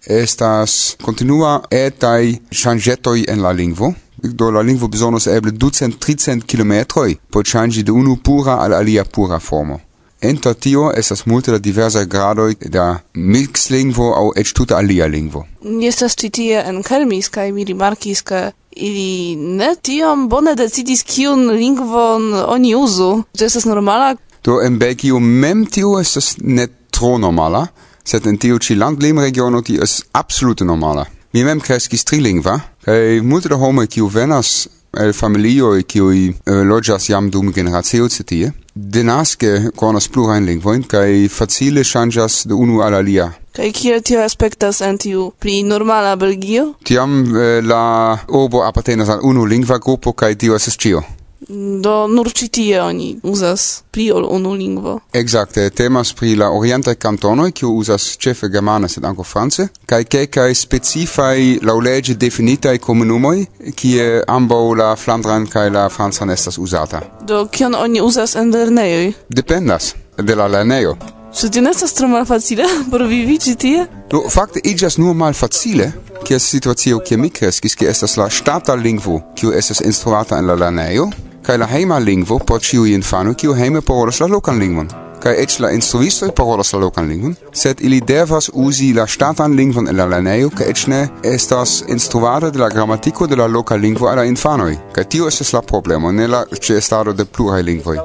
estas 0.07 0.95
continua 1.03 1.59
etaj 1.71 2.38
ŝanĝetoj 2.53 3.25
en 3.27 3.41
la 3.41 3.51
lingvo, 3.51 3.91
do 4.24 4.51
la 4.51 4.62
lingvo 4.62 4.88
bezonas 4.88 5.27
eble 5.27 5.51
ducent, 5.51 6.00
tricent 6.00 6.45
kilometroj 6.45 7.17
por 7.29 7.45
ŝanĝi 7.45 7.83
de 7.83 7.91
unu 7.91 8.17
pura 8.24 8.62
al 8.63 8.74
alia 8.74 9.03
pura 9.03 9.39
formo. 9.39 9.79
Enta 10.21 10.53
tio 10.53 10.91
estas 10.97 11.25
multe 11.25 11.51
da 11.51 11.57
diversa 11.57 12.03
gradoj 12.03 12.55
da 12.74 13.00
mixlingvo 13.13 14.07
aŭ 14.17 14.31
eĉ 14.41 14.53
tuta 14.57 14.77
alia 14.77 15.05
lingvo. 15.05 15.43
Ni 15.62 15.88
estas 15.88 16.17
ĉi 16.17 16.29
tie 16.33 16.63
en 16.65 16.81
Kelmis 16.83 17.29
kaj 17.29 17.51
mi 17.53 17.65
rimarkis 17.65 18.24
ke 18.25 18.39
ili 18.71 19.36
ne 19.36 19.75
tiom 19.81 20.25
bone 20.29 20.55
decidis 20.57 21.03
kiun 21.05 21.51
lingvon 21.51 22.33
oni 22.33 22.74
uzu. 22.75 23.12
Ĝi 23.38 23.45
estas 23.45 23.69
normala. 23.69 24.15
Do 24.43 24.57
en 24.65 24.79
Belgio 24.81 25.19
mem 25.19 25.65
tio 25.65 26.00
estas 26.01 26.33
ne 26.41 26.67
tro 26.89 27.17
normala, 27.21 27.67
sed 28.03 28.25
en 28.25 28.41
tiu 28.41 28.57
ĉi 28.57 28.79
landlimregiono 28.81 29.62
tio 29.62 29.83
estas 29.86 30.01
absolute 30.17 30.65
normala. 30.65 31.05
Mi 31.33 31.43
mem 31.43 31.62
kreskis 31.62 32.07
trilingva 32.09 32.57
kaj 32.86 33.21
multe 33.21 33.53
da 33.53 33.62
homoj 33.62 33.86
kiu 33.86 34.09
venas 34.09 34.67
el 34.97 35.13
familioj 35.13 35.83
kiuj 35.83 36.29
uh, 36.29 36.63
loĝas 36.65 37.09
jam 37.09 37.29
dum 37.29 37.51
generacio 37.53 38.09
ĉi 38.09 38.24
tie 38.24 38.55
denaske 38.77 39.72
konas 39.75 40.07
plurajn 40.07 40.46
lingvojn 40.46 40.84
kaj 40.91 41.10
facile 41.34 41.84
ŝanĝas 41.84 42.46
de 42.48 42.53
unu 42.53 42.81
al 42.86 42.96
alia. 43.01 43.31
Kaj 43.57 43.72
kiel 43.74 44.01
tio 44.05 44.22
aspektas 44.22 44.81
en 44.86 45.00
tiu 45.01 45.31
pli 45.41 45.63
normala 45.65 46.15
Belgio? 46.15 46.74
Tiam 46.86 47.19
eh, 47.25 47.62
la 47.65 48.17
urbo 48.27 48.62
apartenas 48.67 49.10
al 49.10 49.24
unu 49.25 49.46
lingva 49.46 49.79
grupo 49.81 50.13
kaj 50.13 50.36
tio 50.36 50.55
estas 50.55 50.77
ĉio. 50.77 51.01
Do 51.39 52.08
nur 52.08 52.32
ci 52.34 52.48
tie 52.50 52.82
oni 52.82 53.20
uzas 53.24 53.84
pli 53.91 54.10
ol 54.12 54.25
unu 54.25 54.53
lingvo. 54.58 55.00
Exacte, 55.13 55.70
temas 55.70 56.13
pri 56.13 56.36
la 56.36 56.50
orientaj 56.51 56.96
kantonoj 56.96 57.51
kiu 57.51 57.75
uzas 57.77 58.17
ĉefe 58.17 58.50
germane 58.50 58.89
sed 58.89 59.06
ankaŭ 59.06 59.25
france 59.25 59.67
kai 59.86 60.03
kelkaj 60.03 60.56
specifaj 60.56 61.60
laŭleĝe 61.62 62.15
difinitaj 62.17 62.77
komunumoj 62.77 63.46
kie 63.75 64.24
ambo 64.27 64.74
la 64.75 64.96
flandran 64.96 65.46
kai 65.48 65.70
la 65.70 65.89
francan 65.89 66.29
estas 66.29 66.58
uzata. 66.58 67.01
Do 67.22 67.46
kion 67.51 67.75
oni 67.75 68.01
uzas 68.01 68.36
en 68.36 68.51
lernejoj? 68.51 69.13
Dependas 69.29 69.94
de 70.17 70.36
la 70.36 70.48
lernejo. 70.48 70.98
Ĉu 71.38 71.50
ti 71.53 71.62
ne 71.62 71.70
estas 71.70 71.94
tro 71.94 72.08
malfacile 72.08 72.65
por 72.91 73.03
vivi 73.06 73.38
ĉi 73.38 73.56
tie? 73.56 73.86
Do 74.10 74.24
fakte 74.34 74.63
iĝas 74.63 74.98
nur 74.98 75.13
malfacile, 75.13 75.91
kia 76.25 76.39
situacio 76.39 77.00
kie 77.06 77.17
mi 77.17 77.29
kreskis, 77.29 77.75
kie 77.77 77.89
estas 77.91 78.17
la 78.17 78.29
ŝtata 78.29 78.75
lingvo, 78.75 79.22
kiu 79.38 79.53
estas 79.53 79.84
instruata 79.86 80.39
en 80.39 80.50
la 80.50 80.56
lernejo, 80.56 81.12
kai 81.48 81.58
la 81.58 81.68
heima 81.72 81.98
lingvo 82.00 82.39
por 82.39 82.60
ciu 82.60 82.86
infano 82.86 83.34
kiu 83.34 83.54
heime 83.56 83.82
parolas 83.82 84.20
la 84.20 84.27
lokan 84.27 84.60
lingvon. 84.60 84.88
kai 85.24 85.34
eĉ 85.44 85.60
la 85.60 85.70
instruisto 85.72 86.27
parolas 86.39 86.74
la 86.74 86.80
lokan 86.80 87.08
lingvon, 87.08 87.36
sed 87.54 87.80
ili 87.82 88.01
devas 88.01 88.50
uzi 88.54 88.94
la 88.94 89.08
statan 89.08 89.56
lingvon 89.56 89.88
en 89.88 89.98
la 89.98 90.06
lernejo 90.06 90.50
kai 90.58 90.68
eĉ 90.72 90.88
ne 90.88 91.00
estas 91.24 91.84
instruado 91.88 92.51
de 92.51 92.60
la 92.60 92.70
gramatiko 92.70 93.27
de 93.27 93.36
la 93.36 93.48
loka 93.48 93.75
lingvo 93.75 94.08
al 94.08 94.18
la 94.18 94.25
infanoj. 94.25 94.75
kai 94.94 95.06
tio 95.06 95.27
estas 95.27 95.54
la 95.54 95.62
problemo, 95.62 96.12
ne 96.12 96.27
la 96.27 96.46
ĉeestado 96.60 97.13
de 97.13 97.25
pluraj 97.25 97.63
lingvoj. 97.63 97.98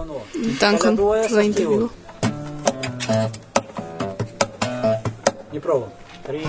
Dankon 0.61 0.97
pro 0.97 1.15
la 1.31 1.43
intervjuo. 1.43 1.89
Не 5.53 5.61
пробуем. 5.61 5.91
Три, 6.27 6.47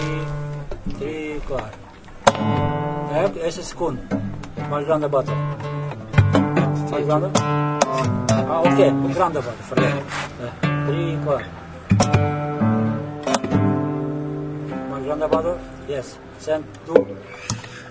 три, 0.99 1.41
клар. 1.47 1.71
Эп, 3.23 3.37
эсэскун. 3.47 3.99
Мажана 4.69 5.09
бата. 5.09 5.33
my 6.93 7.01
brother? 7.01 7.31
Ah, 7.33 8.61
okay, 8.69 8.89
grandfather. 8.93 9.41
Uh, 9.73 10.53
three, 10.85 11.17
four. 11.25 11.41
My 14.93 14.99
grandfather? 15.01 15.57
Yes. 15.89 16.17
Send 16.37 16.61
two. 16.85 17.01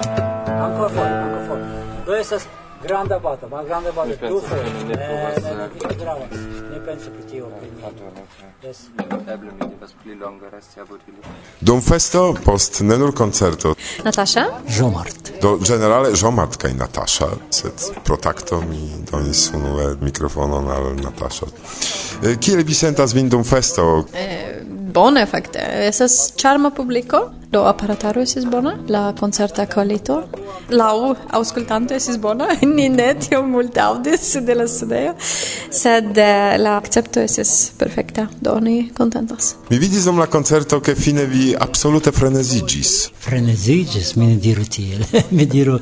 Uncle 0.06 0.88
four, 0.94 1.08
uncle 1.08 1.42
four. 1.50 1.58
Gracias. 2.06 2.46
Granda 2.82 3.18
bata, 3.18 3.46
ma 3.46 3.62
granda 3.62 3.92
bata, 3.92 4.26
dufe, 4.26 4.62
ne, 4.86 4.94
ne, 4.94 5.34
ne, 5.40 5.70
vino 5.72 5.94
grava, 5.96 6.26
ne 6.70 6.78
penso 6.78 7.10
che 7.12 7.24
ti 7.26 7.38
ho 7.38 7.48
Dum 11.58 11.80
festo 11.80 12.36
post 12.42 12.80
nenur 12.80 13.12
concerto. 13.12 13.74
Natasza? 14.02 14.62
Żomart. 14.66 15.38
Do 15.40 15.58
generale 15.58 16.16
Żomart 16.16 16.56
kaj 16.56 16.74
Natasza, 16.74 17.28
set 17.48 17.92
protacto 18.02 18.60
mi 18.60 19.02
doni 19.10 19.34
sunule 19.34 19.96
mikrofonon 20.00 20.70
al 20.70 20.94
Natasza. 20.94 21.46
Eh, 22.22 22.38
kiel 22.38 22.64
Vicenta 22.64 23.06
z 23.06 23.12
Windum 23.12 23.42
festo? 23.44 24.06
E 24.12 24.31
bone 24.92 25.26
fakte. 25.26 25.62
Esas 25.88 26.32
charma 26.36 26.70
publiko? 26.70 27.30
Do 27.52 27.64
aparataro 27.68 28.22
esis 28.22 28.44
bona? 28.48 28.78
La 28.88 29.12
koncerta 29.18 29.66
kolito 29.66 30.22
la 30.72 30.88
aŭskultanto 31.36 31.94
esis 31.94 32.16
bona? 32.20 32.48
Ni 32.76 32.88
ne 32.88 33.10
tiom 33.20 33.50
multe 33.52 33.82
aŭdis 33.84 34.32
de 34.46 34.56
la 34.56 34.66
studio. 34.68 35.12
Sed 35.82 36.16
eh, 36.16 36.56
la 36.60 36.76
akcepto 36.80 37.20
esis 37.20 37.72
perfekta. 37.78 38.26
Do 38.40 38.58
ni 38.60 38.88
kontentas. 38.96 39.54
Mi 39.70 39.78
vidis 39.82 40.08
dum 40.08 40.20
la 40.20 40.28
koncerto 40.32 40.80
ke 40.80 40.96
fine 40.96 41.26
vi 41.28 41.52
absolute 41.58 42.12
freneziĝis. 42.12 42.96
Freneziĝis 43.26 44.16
mi 44.16 44.32
ne 44.32 44.40
diru 44.40 44.64
tiel. 44.64 45.04
Mi 45.36 45.46
diru 45.46 45.78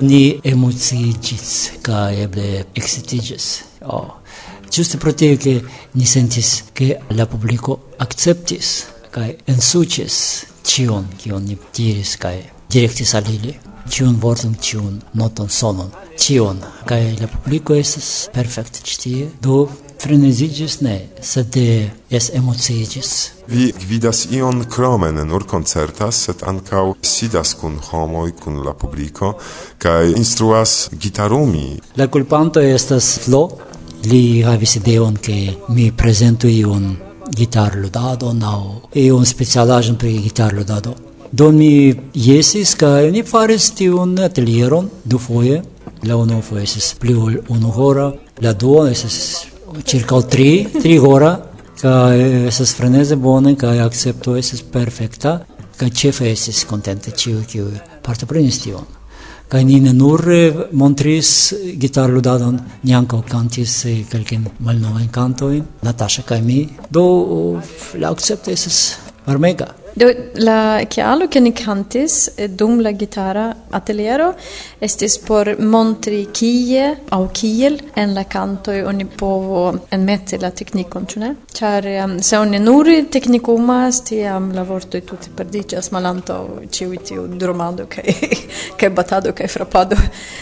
ni 0.00 0.40
emociigis 0.44 1.80
kaj 1.86 2.22
eble 2.26 2.64
ekscitiĝis. 2.74 3.50
Oh. 3.86 4.25
Giuste 4.70 4.98
pro 4.98 5.14
tio 5.14 5.36
che 5.36 5.62
ni 5.92 6.04
sentis 6.04 6.64
che 6.72 7.00
la 7.08 7.26
publico 7.26 7.92
acceptis 7.96 8.86
kai 9.10 9.36
ensucis 9.44 10.46
cion 10.62 11.06
kion 11.16 11.44
ni 11.44 11.56
diris 11.72 12.16
kai 12.16 12.42
direktis 12.68 13.14
al 13.14 13.26
ili 13.28 13.58
cion 13.88 14.18
vorton 14.18 14.56
cion 14.60 15.00
noton 15.12 15.48
sonon 15.48 15.90
cion 16.16 16.58
kai 16.84 17.16
la 17.20 17.26
publiko 17.26 17.74
estas 17.74 18.28
perfekte 18.32 18.82
ĉi 18.84 18.96
tie 19.02 19.30
do 19.40 19.68
frenezigis 20.00 20.80
ne, 20.80 20.96
sed 21.22 21.56
jes 22.10 22.30
emociigis. 22.34 23.12
Vi 23.48 23.70
gvidas 23.80 24.26
ion 24.30 24.64
krome, 24.70 25.12
ne 25.12 25.24
nur 25.24 25.46
koncertas, 25.48 26.20
sed 26.26 26.42
ankaŭ 26.46 26.84
sidas 27.02 27.54
kun 27.60 27.78
homoj, 27.90 28.32
kun 28.42 28.60
la 28.66 28.74
publiko, 28.74 29.34
kaj 29.82 30.12
instruas 30.16 30.76
gitarumi. 30.92 31.78
La 31.96 32.10
kulpanto 32.12 32.60
estas 32.60 33.16
Flo, 33.24 33.48
Li 34.04 34.42
havis 34.42 34.74
ideon 34.76 35.16
che 35.20 35.56
mi 35.68 35.90
presentu 35.92 36.46
iun 36.46 36.96
gitarludadon 37.30 38.42
aŭ 38.42 38.62
iun 38.94 39.24
specialaĵon 39.24 39.96
pri 39.96 40.18
gitarludado. 40.22 40.94
Do 41.32 41.50
mi 41.50 41.94
jesis 42.14 42.74
kaj 42.74 43.10
ni 43.10 43.22
faris 43.22 43.70
tiun 43.74 44.18
atelieron 44.18 44.90
dufoje. 45.04 45.62
La 46.02 46.16
unua 46.16 46.42
fojo 46.42 46.62
estis 46.62 46.94
pli 47.00 47.14
ol 47.14 47.38
unu 47.48 47.72
hora, 47.72 48.12
la 48.40 48.52
dua 48.52 48.90
estis 48.90 49.46
circa 49.84 50.20
tri, 50.22 50.66
tri 50.82 50.98
hora 50.98 51.32
kaj 51.80 52.46
estas 52.48 52.74
freneze 52.74 53.16
bone 53.16 53.56
kaj 53.56 53.80
akcepto 53.84 54.36
estis 54.36 54.62
perfekta 54.62 55.38
kaj 55.76 55.90
ĉefe 55.90 56.30
estis 56.32 56.64
kontente 56.64 57.10
ĉiuj 57.10 57.42
kiuj 57.50 57.72
partoprenis 58.02 58.62
tion 58.62 58.95
kai 59.48 59.64
ni 59.64 59.80
ne 59.80 59.92
nur 59.92 60.22
montris 60.72 61.54
gitarludadon, 61.78 62.58
ni 62.82 62.94
ankaŭ 62.94 63.22
kantis 63.30 63.78
kelkajn 64.10 64.46
malnovajn 64.58 65.08
kantojn, 65.12 65.64
Natasha 65.82 66.22
kaj 66.26 66.42
mi. 66.42 66.60
Do 66.90 67.06
la 67.94 68.10
akcepto 68.10 68.50
estas 68.50 68.96
varmega. 69.26 69.74
Do 69.98 70.12
la 70.34 70.84
chialo 70.86 71.26
che 71.26 71.40
ni 71.40 71.54
kantis 71.54 72.32
eh, 72.36 72.50
dum 72.50 72.82
la 72.82 72.92
gitara 72.94 73.56
ateliero 73.70 74.34
estis 74.78 75.16
por 75.16 75.56
montri 75.58 76.28
kie 76.30 76.98
au 77.08 77.30
kiel 77.32 77.80
en 77.94 78.12
la 78.12 78.24
kantoj 78.24 78.82
oni 78.84 79.06
povo 79.06 79.62
enmeti 79.88 80.36
la 80.36 80.50
teknikon, 80.50 81.08
ĉu 81.08 81.24
ne? 81.24 81.32
Ĉar 81.48 81.88
um, 82.04 82.18
se 82.20 82.36
oni 82.36 82.60
nur 82.60 82.92
teknikumas, 83.08 84.02
tiam 84.04 84.52
la 84.52 84.66
vortoj 84.68 85.00
tute 85.00 85.32
perdiĝas 85.32 85.88
malantaŭ 85.96 86.42
ĉiuj 86.76 87.02
tiu 87.08 87.24
dromado 87.40 87.88
kaj 87.88 88.18
kaj 88.78 88.96
batado 89.00 89.32
kaj 89.32 89.48
frapado. 89.48 89.96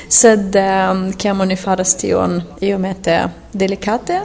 Sed 0.08 0.50
um, 0.58 1.12
kiam 1.14 1.46
oni 1.46 1.54
faras 1.54 1.94
tion 2.02 2.40
iomete 2.58 3.20
delikate, 3.54 4.24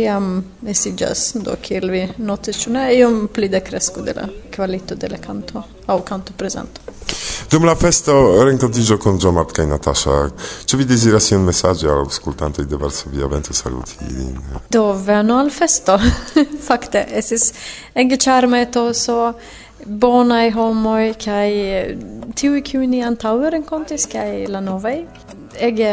ciam 0.00 0.44
esigas, 0.66 1.32
do 1.34 1.54
kiel 1.62 1.90
vi 1.90 2.06
notis, 2.18 2.62
ĉu 2.62 2.72
ne 2.72 2.86
iom 2.96 3.26
pli 3.32 3.48
de 3.52 3.60
kresko 3.60 4.02
de 4.02 4.14
la 4.16 4.26
kvalito 4.54 4.94
de 4.94 5.08
la 5.08 5.18
canto 5.20 5.62
aŭ 5.86 5.98
canto 6.08 6.32
prezento. 6.36 6.80
Dum 7.50 7.64
la 7.66 7.74
festo 7.74 8.14
renkontiĝo 8.46 8.96
kun 9.02 9.18
Giomart 9.18 9.52
kaj 9.52 9.66
Natasha. 9.66 10.18
Ĉu 10.66 10.78
vi 10.78 10.86
deziras 10.86 11.30
iun 11.32 11.48
mesaĝon 11.48 11.90
al 11.90 12.04
aŭskultantoj 12.04 12.64
de 12.70 12.78
Varsovia 12.78 13.26
vento 13.26 13.56
saluti 13.56 13.98
ilin? 14.06 14.36
Do 14.70 14.92
venu 15.06 15.34
al 15.38 15.50
festo. 15.50 15.98
Fakte 16.68 17.02
estis 17.20 17.50
ege 17.94 18.20
ĉarma 18.22 18.62
etoso 18.66 19.32
bonai 20.04 20.52
homoi 20.54 21.10
kai 21.24 21.50
eh, 21.50 21.98
tiu 22.38 22.60
kiuni 22.62 23.02
antaŭe 23.02 23.50
renkontis 23.56 24.06
kai 24.12 24.46
la 24.46 24.62
novaj 24.62 24.96
ege 25.58 25.92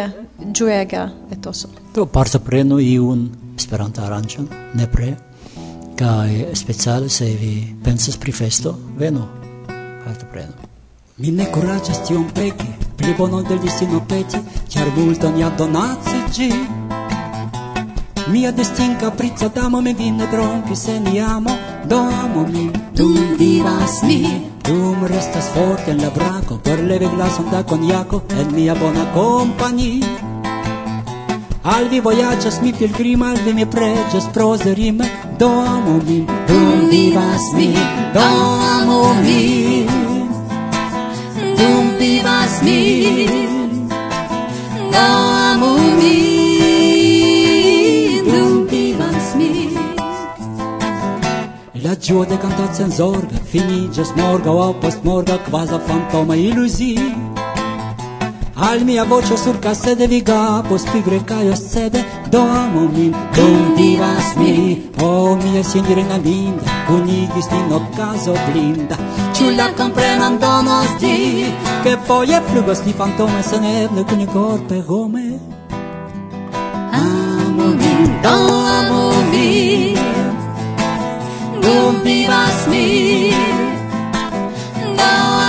ĝuega 0.53 1.09
etoso. 1.33 1.73
Do 1.95 2.05
partoprenu 2.05 2.77
iun 2.83 3.27
Esperanta 3.57 4.05
aranĝon, 4.05 4.47
nepre. 4.73 5.15
kai 5.97 6.45
speciale 6.53 7.09
se 7.09 7.25
vi 7.25 7.75
pensas 7.83 8.17
pri 8.17 8.31
festo, 8.31 8.77
venu, 8.97 9.25
partoprenu. 10.05 10.53
Mi 11.17 11.31
ne 11.31 11.47
kuraĝas 11.51 12.03
tiom 12.07 12.27
peki, 12.35 12.67
pli 12.97 13.13
bonon 13.17 13.43
del 13.49 13.59
destino 13.59 14.03
peti, 14.09 14.37
char 14.69 14.91
multon 14.95 15.39
ja 15.39 15.49
donacas 15.57 16.37
gi 16.37 16.51
Mia 18.27 18.51
destin 18.51 18.97
capriccia 18.99 19.47
damo 19.47 19.81
mi 19.81 19.93
vinne 19.93 20.27
tronchi 20.29 20.75
se 20.75 20.99
mi 20.99 21.19
amo, 21.19 21.57
domo 21.85 22.43
mi. 22.43 22.69
Dum 22.93 23.37
vivas 23.37 24.01
mi. 24.03 24.51
Dum 24.63 25.05
restas 25.05 25.47
forte 25.53 25.91
en 25.91 26.01
la 26.01 26.09
braco, 26.09 26.59
per 26.59 26.83
leve 26.83 27.07
glason 27.15 27.49
da 27.49 27.63
coniaco, 27.63 28.23
en 28.27 28.53
mia 28.53 28.75
bona 28.75 29.05
compagnia. 29.13 30.26
Albi 31.67 32.00
vojačas 32.00 32.62
mi 32.62 32.74
pilgrimas, 32.74 33.39
vi 33.45 33.53
mi 33.53 33.65
pređas 33.65 34.25
prozorim, 34.33 35.01
domu 35.39 36.01
mi, 36.07 36.25
dum 36.47 36.89
vivas 36.91 37.41
mi, 37.55 37.74
domu 38.13 39.03
mi, 39.24 39.86
dum 41.57 41.89
vivas 42.00 42.62
mi, 42.63 43.27
domu 44.91 45.75
mi. 46.01 46.38
La 51.83 51.95
gio 51.95 52.25
de 52.25 52.38
cantat 52.38 52.75
sen 52.77 52.91
zorga, 52.91 53.38
finigas 53.51 54.07
morgau 54.15 54.57
au 54.59 54.74
post 54.81 55.03
morga, 55.03 55.38
quasi 55.51 55.74
fantoma 55.88 56.36
iluzii. 56.36 57.26
Al 58.59 58.83
mia 58.85 59.03
voce 59.03 59.37
sur 59.37 59.59
casse 59.59 59.95
de 59.95 60.07
viga, 60.07 60.63
pospigre 60.67 61.23
caio 61.23 61.55
sede, 61.55 62.03
domo 62.31 62.87
min, 62.89 63.11
dum 63.35 63.75
divas 63.75 64.35
mi, 64.35 64.89
o 64.99 65.05
oh 65.05 65.35
mia 65.35 65.61
sinjorina 65.63 66.17
linda, 66.17 66.65
kunigis 66.87 67.47
no 67.69 67.79
caso 67.95 68.33
blinda. 68.47 68.97
Ĉu 69.35 69.51
la 69.55 69.67
komprenon 69.77 70.39
donos 70.39 70.89
ti, 70.99 71.45
ke 71.83 71.97
foje 72.07 72.41
flugos 72.49 72.81
ni 72.85 72.93
fantome 72.93 73.43
seneble 73.43 74.03
kun 74.09 74.25
korpe 74.33 74.81
home? 74.87 75.39
Amo 76.93 77.67
min, 77.79 78.21
do 78.23 78.37
amo 78.77 79.03
mi, 79.31 79.93
dum 81.61 82.01
vivas 82.03 82.67
mi, 82.71 83.29
do 84.97 85.03
amo 85.03 85.47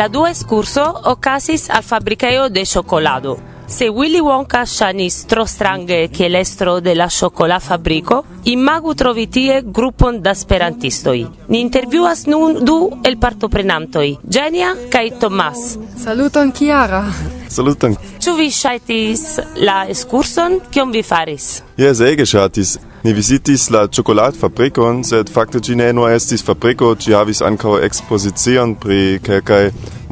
La 0.00 0.08
dua 0.08 0.30
escurso 0.30 0.82
ocasis 1.04 1.68
al 1.68 1.82
fabriqueo 1.82 2.48
de 2.48 2.64
chocolado. 2.64 3.36
Se 3.66 3.90
Willy 3.90 4.18
Wonka 4.18 4.64
shanis 4.64 5.26
tro 5.26 5.44
strange 5.44 6.08
che 6.08 6.26
l'estro 6.28 6.80
de 6.80 6.94
la 6.94 7.06
chocola 7.08 7.58
fabrico, 7.58 8.24
imagu 8.44 8.94
trovi 8.94 9.28
tie 9.28 9.60
grupon 9.62 10.22
da 10.22 10.32
sperantistoi. 10.32 11.28
Ni 11.48 11.60
intervjuas 11.60 12.24
nun 12.24 12.64
du 12.64 12.98
el 13.02 13.18
partoprenantoi, 13.18 14.18
Genia 14.22 14.74
kai 14.88 15.12
Tomas. 15.18 15.76
Saluton 15.96 16.50
Chiara. 16.50 17.04
Saluton. 17.50 17.96
Ĉu 18.22 18.36
vi 18.38 18.46
ŝatis 18.54 19.22
la 19.58 19.82
ekskurson? 19.90 20.60
Kion 20.70 20.92
vi 20.94 21.02
faris? 21.02 21.62
Jes, 21.80 22.00
ege 22.00 22.26
ŝatis. 22.26 22.76
Ni 23.02 23.14
visitis 23.16 23.70
la 23.72 23.86
ĉokoladfabrikon, 23.88 25.00
sed 25.08 25.30
fakte 25.32 25.58
ĝi 25.64 25.74
ne 25.80 25.88
nur 25.96 26.12
estis 26.12 26.44
fabriko, 26.44 26.92
ĝi 27.00 27.14
havis 27.16 27.40
ankaŭ 27.42 27.78
ekspozicion 27.86 28.74
pri 28.82 29.18
kelkaj 29.24 29.62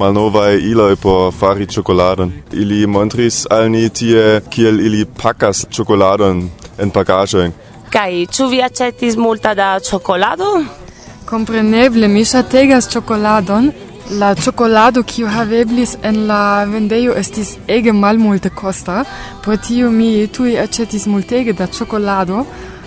malnovaj 0.00 0.56
iloj 0.70 0.96
por 1.02 1.34
fari 1.36 1.68
ĉokoladon. 1.68 2.32
Ili 2.52 2.86
montris 2.86 3.44
al 3.50 3.68
ni 3.70 3.84
tie 3.88 4.40
kiel 4.50 4.80
ili 4.80 5.04
pakas 5.22 5.66
ĉokoladon 5.70 6.42
en 6.78 6.94
bagaĵojn. 6.94 7.52
Kaj 7.92 8.12
ĉu 8.34 8.48
vi 8.48 8.62
aĉetis 8.64 9.16
multa 9.20 9.54
da 9.54 9.74
ĉokolado? 9.90 10.48
Kompreneble 11.28 12.08
mi 12.08 12.24
ŝategas 12.24 12.88
ĉokoladon, 12.92 13.70
La 14.10 14.34
cioccolado 14.34 15.02
kiu 15.04 15.28
haveblis 15.28 15.90
en 16.02 16.22
la 16.26 16.64
vendejo 16.64 17.12
estis 17.20 17.50
ege 17.68 17.92
malmulte 17.92 18.48
costa, 18.48 19.02
pro 19.44 19.56
tio 19.56 19.90
mi 19.90 20.26
tui 20.32 20.54
acetis 20.58 21.04
multege 21.06 21.52
da 21.52 21.66
cioccolato, 21.66 22.46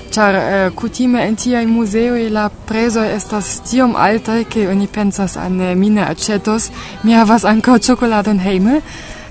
char 0.09 0.35
eh, 0.35 0.71
kutime 0.75 1.21
en 1.27 1.35
tiaj 1.35 1.65
muzeoj 1.69 2.25
la 2.33 2.49
prezoj 2.49 3.05
estas 3.13 3.59
tiom 3.69 3.93
altaj 3.95 4.43
ke 4.49 4.65
oni 4.67 4.87
pensas 4.87 5.37
ah, 5.37 5.45
an 5.45 5.61
mi 5.77 5.89
ne 5.89 6.01
aĉetos, 6.09 6.71
mi 7.03 7.13
havas 7.13 7.45
ankaŭ 7.45 7.77
ĉokoladon 7.77 8.41
hejme, 8.41 8.81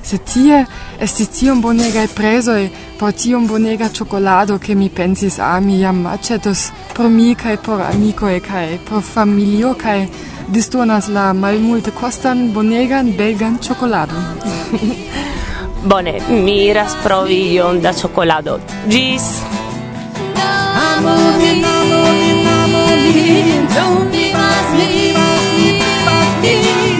sed 0.03 0.25
tie 0.25 0.65
estis 1.03 1.29
tiom 1.35 1.61
bonegaj 1.61 2.07
prezoj 2.17 2.69
por 3.01 3.13
tiom 3.13 3.47
bonega 3.49 3.89
ĉokolado 3.89 4.59
ke 4.59 4.75
mi 4.75 4.89
pensis 4.89 5.39
a 5.39 5.59
mi 5.61 5.81
jam 5.81 6.07
aĉetos 6.07 6.71
por 6.97 7.09
mi 7.09 7.35
kaj 7.35 7.57
por 7.67 7.83
amikoj 7.83 8.41
kaj 8.47 8.67
por 8.89 9.03
familio 9.03 9.75
kaj 9.83 9.99
disdonas 10.51 11.09
la 11.09 11.33
malmulte 11.33 11.91
kostan 11.91 12.51
bonegan 12.53 13.13
belgan 13.19 13.59
ĉokoladon. 13.63 14.25
Bone, 15.91 16.15
mi 16.29 16.57
iras 16.67 16.97
provi 17.05 17.39
iom 17.55 17.81
da 17.81 17.93
ĉokolado. 17.93 18.59
Ĝis! 18.91 19.29
Amo 20.81 21.15
mi, 21.39 21.53
amo 21.65 22.03
vin, 22.19 22.49
amo 22.55 22.85
vin, 23.15 23.67
ĉu 23.75 23.87
vivas 24.13 24.69
mi, 24.77 24.91
Amo 25.17 25.41
mi, 25.57 25.71
vivas 25.73 26.31
mi, 26.43 26.55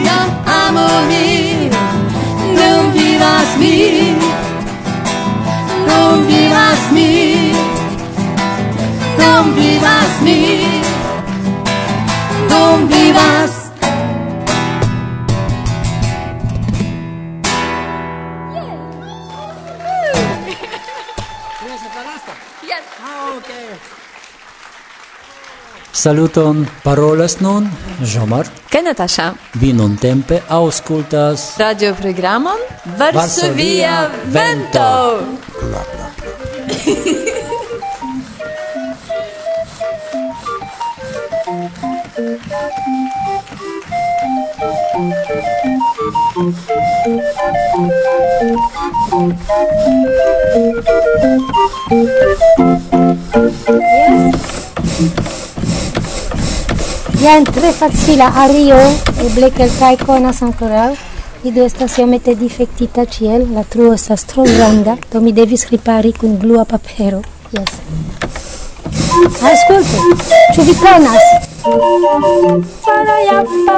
ja 0.07 0.19
amo 0.57 0.87
vin, 1.09 1.71
nun 2.57 2.91
vivas 2.95 3.57
mi, 3.59 3.75
nun 5.87 6.27
vivas 6.27 6.91
mi, 6.91 7.09
nun 9.19 9.53
vivas 9.55 10.21
mi 10.21 10.80
aún 12.61 12.87
vivas. 12.87 13.51
Yes. 22.63 22.83
Saluton 25.91 26.67
parolas 26.83 27.41
nun 27.41 27.69
Jomar 28.13 28.45
kaj 28.71 28.83
Natasha. 28.83 29.33
Vi 29.53 29.73
nun 29.73 29.97
tempe 29.97 30.41
auscultas... 30.47 31.57
Radio 31.57 31.93
programon 31.95 32.57
Varsovia 32.97 34.09
Vento. 34.25 34.91
Bla, 35.61 35.83
bla, 35.91 36.07
bla. 36.17 37.30
Jen 42.31 42.39
tre 57.43 57.71
facila 57.75 58.31
ario, 58.35 58.77
eble 59.25 59.51
kelkaj 59.51 59.97
konas 60.05 60.41
ankoraŭ. 60.41 60.95
Ido 61.43 61.65
estas 61.65 61.97
iomete 61.99 62.35
difektita 62.39 63.03
ĉiel, 63.11 63.49
la 63.51 63.67
truo 63.67 63.91
estas 63.99 64.23
tro 64.23 64.47
granda, 64.47 64.95
do 65.11 65.19
mi 65.19 65.35
devis 65.35 65.67
ripari 65.75 66.13
kun 66.13 66.39
blua 66.39 66.63
papero. 66.63 67.21
Yes. 67.51 67.71
Ascolto, 69.51 70.11
ĉu 70.55 70.61
vi 70.71 70.79
konas? 70.79 71.50
para 71.61 73.17
ya 73.21 73.39
pa 73.61 73.77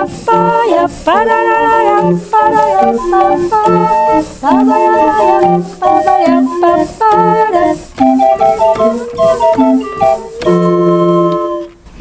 ya 0.71 0.87
para 1.03 1.37
ya 1.49 1.59
ya 1.83 1.99
para 2.31 2.63
ya 2.71 2.87
pa 3.11 3.23
pa 3.51 3.63
para 4.39 4.77
ya 4.79 4.95
ya 5.43 5.55
para 5.79 6.15
ya 6.23 6.37
pa 6.61 6.73
para 6.99 7.65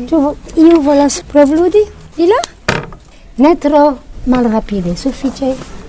Tu 0.07 0.19
iu 0.57 0.81
volas 0.83 1.23
provludi? 1.27 1.83
Ila? 2.19 2.39
Ne 3.39 3.57
tro 3.57 3.99
malrapide, 4.27 4.95
sufiĉe. 4.97 5.82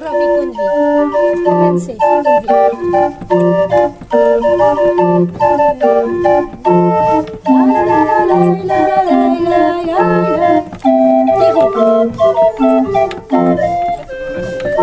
Profi 0.00 0.26
conduit. 0.34 1.44
Commencez. 1.44 1.98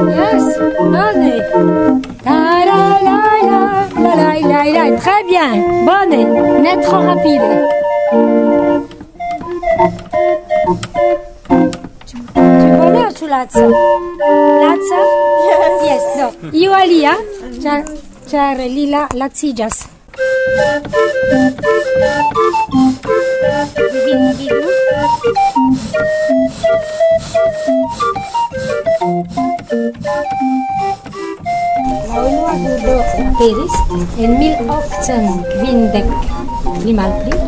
Yes, 0.08 0.45
bonnet. 0.80 1.41
La 2.23 2.39
la 2.65 2.82
la 3.01 3.17
la 3.41 3.58
la 3.97 4.12
la 4.13 4.32
la 4.39 4.62
la. 4.71 4.97
Très 4.97 5.23
bien, 5.23 5.49
bonnet. 5.86 6.25
Net 6.62 6.80
trop 6.82 6.99
rapide. 6.99 7.47
ĉu 13.17 13.25
laca? 13.27 13.62
Laca? 14.63 14.99
Yes. 15.47 15.62
yes. 15.89 16.03
Do, 16.17 16.27
iu 16.53 16.71
alia, 16.80 17.13
ĉar 17.63 17.80
ĉar 18.30 18.56
li 18.75 18.86
la 18.91 19.01
laciĝas. 19.21 19.75
La 32.08 32.17
unua 32.27 32.53
ludo 32.62 32.95
aperis 33.25 33.75
en 34.21 34.32
1850 34.45 36.06
pli 36.82 36.91
malpli 37.01 37.46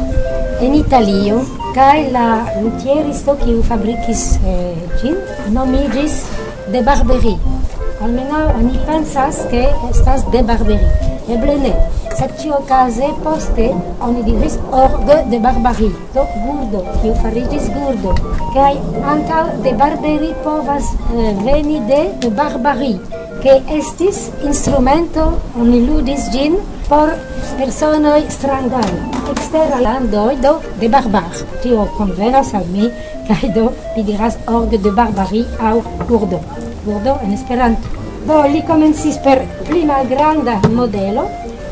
en 0.62 0.74
Italio 0.76 1.40
kaj 1.76 2.10
la 2.12 2.26
lutieristo 2.62 3.36
kiu 3.44 3.62
fabrikis 3.68 4.24
eh, 4.44 4.76
ĝin 5.02 5.16
nomiĝis 5.56 6.18
de 6.74 6.82
Barberi. 6.88 7.36
Almenaŭ 8.04 8.44
oni 8.58 8.82
pensas 8.88 9.40
ke 9.52 9.64
estas 9.92 10.28
de 10.34 10.44
Barberi. 10.52 10.92
Eble 11.36 11.56
ne. 11.64 11.74
Cette 12.16 12.46
occasion 12.48 13.06
est 13.06 13.24
postée, 13.24 13.72
on 14.02 14.12
y 14.20 14.24
dit 14.24 14.36
orgue 14.72 15.30
de 15.32 15.38
barbarie. 15.38 15.92
Donc, 16.14 16.28
gourde, 16.44 16.84
qui 17.02 17.10
vous 17.10 17.16
fariez 17.16 17.44
gourde. 17.44 18.16
Qu'il 18.52 18.62
y 18.62 19.04
a 19.04 19.12
un 19.12 19.20
cas 19.22 19.48
de 19.64 19.76
barbarie 19.76 20.34
pour 20.44 20.62
vous 20.62 21.46
venir 21.46 21.82
de 22.22 22.30
barbarie. 22.30 23.00
Que 23.42 23.48
est 23.48 24.42
un 24.44 24.50
instrument, 24.50 25.36
on 25.58 25.72
y 25.72 25.86
l'oudis 25.86 26.30
d'in, 26.32 26.56
pour 26.90 27.08
personnes 27.58 28.08
strangales. 28.28 29.00
Exter 29.32 29.70
l'andoi 29.82 30.36
do 30.36 30.60
de 30.82 30.88
barbare. 30.88 31.46
Tu 31.62 31.70
vous 31.70 31.86
convenas 31.98 32.52
à 32.54 32.60
mi, 32.74 32.90
qu'il 33.28 33.50
y 33.50 33.52
a 33.52 33.54
donc, 33.54 33.72
il 33.96 34.04
diras 34.04 34.36
orgue 34.48 34.82
de 34.82 34.90
barbarie 34.90 35.46
ou 35.62 36.04
gourde. 36.06 36.40
Gourde 36.86 37.08
en 37.08 37.32
esperanto. 37.32 37.88
Bon, 38.26 38.44
il 38.54 38.64
commence 38.66 39.18
par 39.24 39.38
plus 39.66 39.86
grand 39.86 40.70
modèle. 40.70 41.22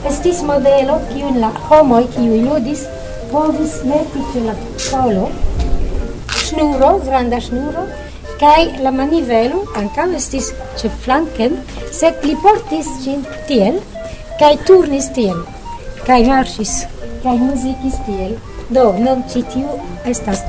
estis 0.05 0.41
modelo 0.49 0.99
kiun 1.09 1.39
la 1.43 1.51
homoj 1.69 2.03
kiu 2.15 2.41
ludis 2.45 2.85
povis 3.31 3.81
meti 3.89 4.23
ĉe 4.33 4.45
la 4.47 4.55
kolo 4.89 5.27
ŝnuro, 6.47 6.91
granda 7.05 7.39
ŝnuro, 7.43 7.83
kaj 8.39 8.61
la 8.85 8.91
manivelo 8.95 9.65
ankaŭ 9.81 10.07
estis 10.21 10.53
ĉe 10.79 10.91
flanken, 11.03 11.57
sed 11.99 12.23
li 12.23 12.37
portis 12.43 12.89
ĝin 13.03 13.25
tiel 13.49 13.81
kaj 14.39 14.53
turnis 14.69 15.09
tiel 15.17 15.43
kaj 16.07 16.21
marŝis 16.23 16.73
kaj 17.23 17.35
muzikis 17.41 17.97
tiel. 18.07 18.35
Do, 18.69 18.83
nun 18.99 19.23
ĉi 19.31 19.41
tiu 19.51 19.75
estas 20.11 20.43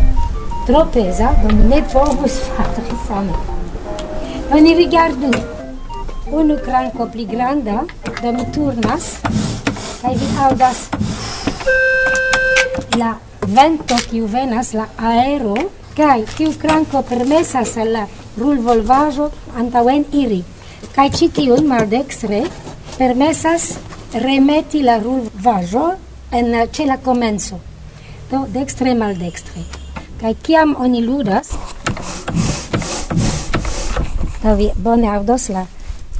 tro 0.66 0.84
peza, 0.94 1.32
do 1.42 1.54
mi 1.54 1.68
ne 1.72 1.80
povus 1.92 2.38
fari 2.46 2.98
same. 3.06 3.34
Oni 4.54 4.74
rigardu 4.78 5.30
unu 6.32 6.56
kranko 6.64 7.06
pli 7.12 7.24
granda, 7.24 7.84
do 8.22 8.32
mi 8.32 8.44
turnas, 8.52 9.16
kaj 10.02 10.14
vi 10.20 10.28
aŭdas 10.44 10.84
la 12.98 13.14
vento 13.46 13.96
kiu 14.10 14.26
venas, 14.26 14.74
la 14.74 14.88
aero, 14.98 15.56
kaj 15.96 16.24
tiu 16.36 16.52
kranko 16.60 17.02
permesas 17.08 17.76
al 17.80 17.92
la 17.96 18.04
rulvolvaĵo 18.38 19.30
antaŭen 19.62 20.04
iri. 20.12 20.42
Kaj 20.94 21.08
ĉi 21.16 21.28
tiun 21.38 21.66
maldekstre 21.70 22.42
permesas 22.98 23.70
remeti 24.24 24.82
la 24.82 24.98
rulvaĵo 25.02 25.86
en 26.32 26.54
ĉe 26.74 26.86
la 26.90 26.98
komenco. 27.02 27.58
Do 28.30 28.44
dekstre 28.52 28.94
maldekstre. 28.94 29.64
Kaj 30.20 30.34
kiam 30.42 30.76
oni 30.78 31.00
ludas, 31.06 31.54
do 34.42 34.54
vi 34.58 34.70
bone 34.76 35.08
aŭdos 35.14 35.48
la 35.54 35.64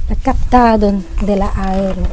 la 0.09 0.15
captadon 0.23 1.05
de 1.21 1.35
la 1.35 1.49
aero. 1.69 2.05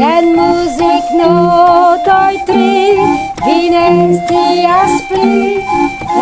Jen 0.00 0.28
muzik 0.36 1.10
notoj 1.18 2.34
tri, 2.48 2.70
vi 3.44 3.58
ne 3.74 3.88
scias 4.20 4.94
pli, 5.10 5.60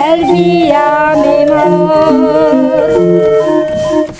el 0.08 0.24
via 0.32 0.90
memor. 1.20 2.98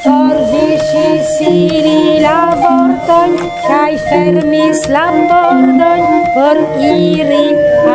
Forviŝis 0.05 1.35
ili 1.51 1.99
la 2.29 2.39
vortojn 2.63 3.37
kaj 3.67 3.93
fermis 4.07 4.89
la 4.95 5.07
pordojn 5.35 6.09
por 6.39 6.65
iri 6.95 7.45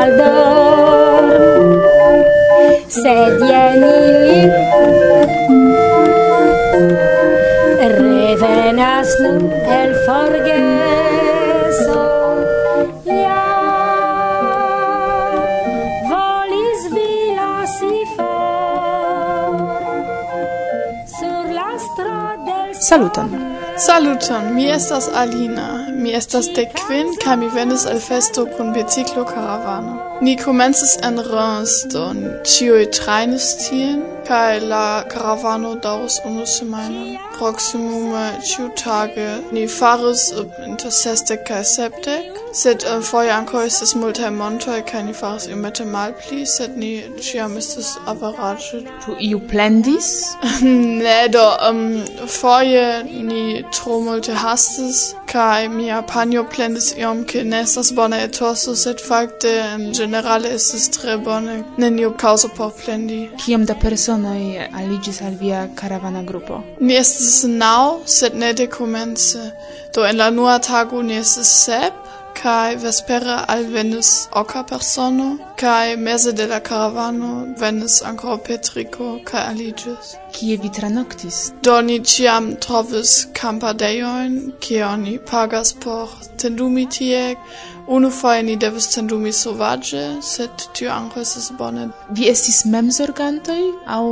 al 0.04 0.16
dor 0.22 0.97
sed 3.02 3.42
jen 3.50 3.84
ili 3.84 4.42
revenas 7.80 9.08
nun 9.24 9.52
el 9.80 9.92
forgeso. 10.06 12.04
Ja. 13.06 13.46
Volis 16.10 16.82
vi 16.96 17.12
lasi 17.40 17.98
for 18.16 19.58
sur 21.20 21.44
la 21.60 21.70
strada 21.88 22.58
saluton. 22.90 23.30
Saluton, 23.78 24.54
mi 24.56 24.72
estas 24.72 25.10
Alina, 25.16 25.68
mi 25.94 26.14
estas 26.14 26.46
de 26.56 26.66
kvin 26.66 27.08
kaj 27.24 27.36
mi 27.38 27.48
venis 27.56 27.86
al 27.86 28.00
festo 28.00 28.46
kun 28.58 28.74
biciklo 28.74 29.26
karavano. 29.26 30.17
Ni 30.22 30.36
komencis 30.36 30.98
en 31.04 31.20
Reims, 31.20 31.86
do 31.94 32.06
ciui 32.44 32.86
trainis 32.90 33.56
tien, 33.62 34.02
kai 34.28 34.60
la 34.60 35.04
caravano 35.04 35.76
daus 35.76 36.20
unu 36.26 36.46
semainon. 36.46 37.18
Proximume 37.38 38.26
ciu 38.50 38.70
tage 38.76 39.30
ni 39.52 39.68
faris 39.68 40.34
inter 40.66 40.92
sestec 40.92 41.46
kai 41.46 41.62
septec, 41.64 42.26
sed 42.52 42.84
eh, 42.84 42.96
uh, 42.98 43.02
foie 43.02 43.30
anco 43.30 43.62
estes 43.62 43.94
multae 43.96 44.32
montoi, 44.34 44.82
kai 44.90 45.04
ni 45.04 45.14
faris 45.14 45.46
iomete 45.48 45.86
malpli, 45.86 46.46
sed 46.46 46.78
ni 46.78 46.92
ciam 47.22 47.58
estes 47.62 47.92
avarage. 48.14 48.82
Tu 49.06 49.16
iu 49.30 49.40
plendis? 49.40 50.10
ne, 51.06 51.28
do, 51.36 51.46
um, 51.70 52.04
foie 52.40 53.04
ni 53.04 53.64
tro 53.72 54.02
multe 54.02 54.34
hastis, 54.34 55.14
kai 55.28 55.68
mia 55.68 56.02
panio 56.02 56.44
plendis 56.56 56.90
iom, 56.98 57.24
ke 57.30 57.46
nestas 57.54 57.94
bone 57.94 58.18
etoso, 58.26 58.76
sed 58.76 59.00
facte, 59.12 59.54
um, 59.76 59.92
generale 60.08 60.54
estis 60.56 60.88
tre 60.96 61.18
bone. 61.18 61.58
Neniu 61.84 62.14
kaŭzo 62.24 62.50
por 62.58 62.72
plendi. 62.80 63.20
Kiom 63.44 63.66
da 63.70 63.76
personoj 63.76 64.68
aliĝis 64.82 65.22
al 65.28 65.36
via 65.42 65.68
karavana 65.80 66.24
grupo? 66.24 66.64
Ni 66.80 66.96
estis 67.04 67.44
naŭ, 67.64 68.04
sed 68.18 68.36
ne 68.44 68.54
dekomence. 68.54 69.52
Do 69.96 70.06
en 70.08 70.18
la 70.22 70.30
nua 70.32 70.60
tago 70.70 71.02
ni 71.04 71.20
estis 71.24 71.52
sep, 71.66 72.04
kai 72.38 72.76
vespera 72.84 73.38
al 73.54 73.64
venis 73.74 74.10
oca 74.42 74.62
persono, 74.72 75.30
kai 75.62 75.96
mese 76.08 76.34
de 76.40 76.46
la 76.52 76.60
caravano 76.68 77.32
venis 77.62 78.02
ancora 78.10 78.38
Petrico, 78.48 79.08
kai 79.30 79.44
aligis. 79.52 80.14
Kie 80.36 80.58
vi 80.62 80.70
tranoctis? 80.80 81.40
Do 81.64 81.80
ni 81.82 81.98
ciam 82.12 82.52
trovis 82.66 83.16
campadeioin, 83.42 84.38
kie 84.62 84.84
oni 84.94 85.18
pagas 85.32 85.74
por 85.74 86.14
tendumi 86.38 86.86
tieg, 86.98 87.38
Unu 87.88 88.10
foie 88.12 88.42
ni 88.44 88.56
devas 88.60 88.90
tendumi 88.92 89.30
sovaĝe, 89.32 90.02
sed 90.30 90.64
tio 90.76 90.90
anco 90.92 91.22
estas 91.22 91.46
bone. 91.60 91.86
Vi 92.18 92.26
estis 92.28 92.66
memsorgantoj 92.68 93.62
Au 93.96 94.10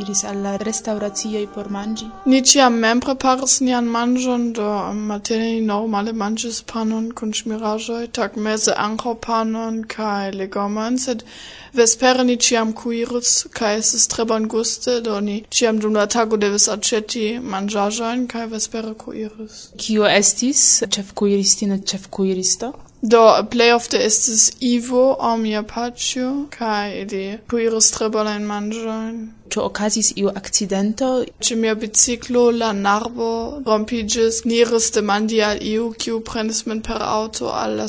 iris 0.00 0.22
al 0.30 0.38
la 0.44 0.52
restauracioj 0.62 1.42
por 1.56 1.66
manĝi? 1.76 2.06
Ni 2.30 2.40
ciam 2.50 2.78
mem 2.84 3.02
preparis 3.02 3.56
nian 3.66 3.90
manĝon, 3.96 4.46
do 4.60 4.68
matene 5.10 5.50
ni 5.56 5.66
normale 5.72 6.14
manĝis 6.22 6.62
panon 6.72 7.10
kun 7.18 7.34
ŝmiraĵoj, 7.40 8.04
tagmeze 8.20 8.78
ankaŭ 8.86 9.16
panon 9.26 9.82
kaj 9.96 10.30
legomon, 10.38 11.02
sed 11.08 11.26
vespere 11.74 12.22
ni 12.30 12.38
ciam 12.38 12.72
kuiris 12.78 13.36
kaj 13.58 13.74
estis 13.82 14.06
tre 14.14 14.30
bonguste, 14.30 15.00
do 15.02 15.18
ni 15.20 15.40
ciam 15.50 15.82
dum 15.82 15.98
la 15.98 16.06
tago 16.06 16.38
devis 16.38 16.70
aĉeti 16.78 17.28
manĝaĵojn 17.42 18.26
kaj 18.30 18.46
vespere 18.54 18.94
kuiris. 19.04 19.62
Kio 19.82 20.06
estis 20.16 20.66
ĉefkuiristino 20.86 21.82
ĉefkuiristo? 21.82 22.76
Do 23.02 23.22
plej 23.50 23.72
ofte 23.72 23.98
estis 24.04 24.42
Ivo 24.60 25.02
aŭ 25.28 25.34
mia 25.40 25.60
paĉjo 25.72 26.28
kaj 26.54 26.94
ili 27.00 27.24
kuiris 27.50 27.90
tre 27.96 28.08
bonajn 28.14 28.46
manĝojn. 28.50 29.18
Ĉu 29.52 29.60
okazis 29.62 30.08
iu 30.22 30.30
akcidento? 30.40 31.10
Ĉe 31.48 31.56
mia 31.60 31.74
biciklo 31.82 32.44
la 32.60 32.70
narbo 32.72 33.28
rompiĝis. 33.66 34.38
Ni 34.48 34.62
iris 34.64 34.88
demandi 34.96 35.42
al 35.48 35.60
iu, 35.72 35.90
kiu 36.04 36.20
prenis 36.30 36.62
min 36.66 36.80
per 36.88 37.04
aŭto 37.08 37.52
al 37.62 37.76
la 37.80 37.88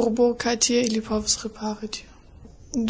urbo 0.00 0.30
kaj 0.44 0.56
tie 0.68 0.80
ili 0.86 1.02
povis 1.10 1.36
repari 1.44 1.88
tion. 1.88 2.08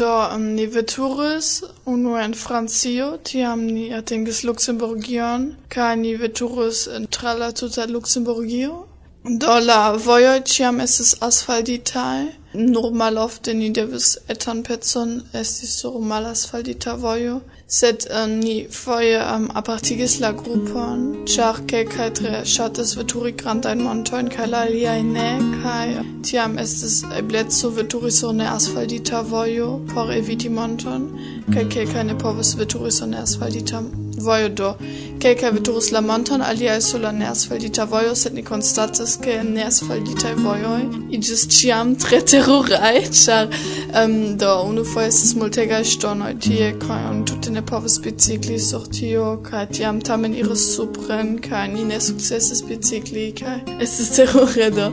Do 0.01 0.13
um, 0.35 0.43
ni 0.55 0.67
veturis 0.67 1.63
unu 1.87 2.17
en 2.23 2.35
Francio, 2.35 3.17
tiam 3.25 3.67
ni 3.67 3.87
atingis 3.99 4.45
Luxemburgion, 4.45 5.57
kaj 5.69 5.97
ni 5.97 6.15
veturis 6.23 6.89
tra 7.11 7.35
la 7.35 7.51
tuta 7.51 7.87
Luxemburgio 7.87 8.87
Do 9.23 9.59
la 9.61 9.93
vojo 9.93 10.41
ciam 10.45 10.81
estis 10.81 11.15
asfaltitaj. 11.21 12.21
Normalofte 12.55 13.53
ni 13.55 13.69
devis 13.71 14.17
etan 14.35 14.63
pecon, 14.63 15.13
estis 15.41 15.75
sur 15.81 15.99
malasfaltita 16.13 16.95
vojo, 17.03 17.35
sed 17.67 18.07
uh, 18.11 18.25
ni 18.27 18.67
foje 18.79 19.21
um, 19.35 19.47
apartigis 19.55 20.17
la 20.25 20.33
grupon, 20.33 21.05
ĉar 21.35 21.61
kelkaj 21.73 22.09
tre 22.21 22.43
ŝatis 22.55 22.97
veturi 22.97 23.37
grandajn 23.45 23.85
montojn 23.85 24.33
kaj 24.35 24.51
la 24.55 24.65
aliaj 24.71 24.99
ne, 25.13 25.31
kaj 25.63 25.87
tiam 26.31 26.59
estis 26.59 27.03
ebleco 27.23 27.75
veturi 27.77 28.11
sur 28.11 28.33
neasfaltita 28.43 29.21
vojo 29.21 29.73
por 29.95 30.17
eviti 30.17 30.49
monton, 30.49 31.11
kaj 31.55 31.69
kelkaj 31.77 32.09
ne 32.09 32.19
povis 32.25 32.57
veturi 32.57 32.91
sur 33.01 33.13
neasfaltita 33.17 33.85
vojo 34.25 34.49
do. 34.49 34.75
Kelkaj 35.21 35.51
veturis 35.53 35.91
la 35.93 36.01
monton, 36.01 36.43
aliaj 36.43 36.81
sur 36.81 37.01
la 37.01 37.13
neasfaldita 37.13 37.85
vojo, 37.85 38.15
sed 38.17 38.35
ni 38.35 38.45
konstatas, 38.45 39.19
ke 39.21 39.43
neasfalditaj 39.45 40.35
vojoj 40.41 40.81
iĝis 41.17 41.45
ĉiam 41.53 41.95
tre 42.01 42.21
teruraj, 42.33 43.03
ĉar 43.21 43.51
um, 43.51 44.15
do 44.41 44.55
unufoje 44.69 45.11
estas 45.13 45.35
multegaj 45.41 45.83
ŝtonoj 45.93 46.33
tie, 46.47 46.71
kaj 46.81 47.01
oni 47.11 47.25
tute 47.29 47.53
ne 47.55 47.63
povis 47.67 47.99
bicikli 48.05 48.59
sur 48.71 48.87
tio, 48.99 49.35
kaj 49.51 49.67
tiam 49.77 50.01
tamen 50.01 50.37
iris 50.43 50.71
supren, 50.77 51.37
kaj 51.49 51.67
ni 51.75 51.85
ne 51.93 52.01
sukcesis 52.01 52.65
bicikli, 52.69 53.31
kaj 53.43 53.59
estis 53.87 54.15
terure 54.17 54.71
do. 54.77 54.91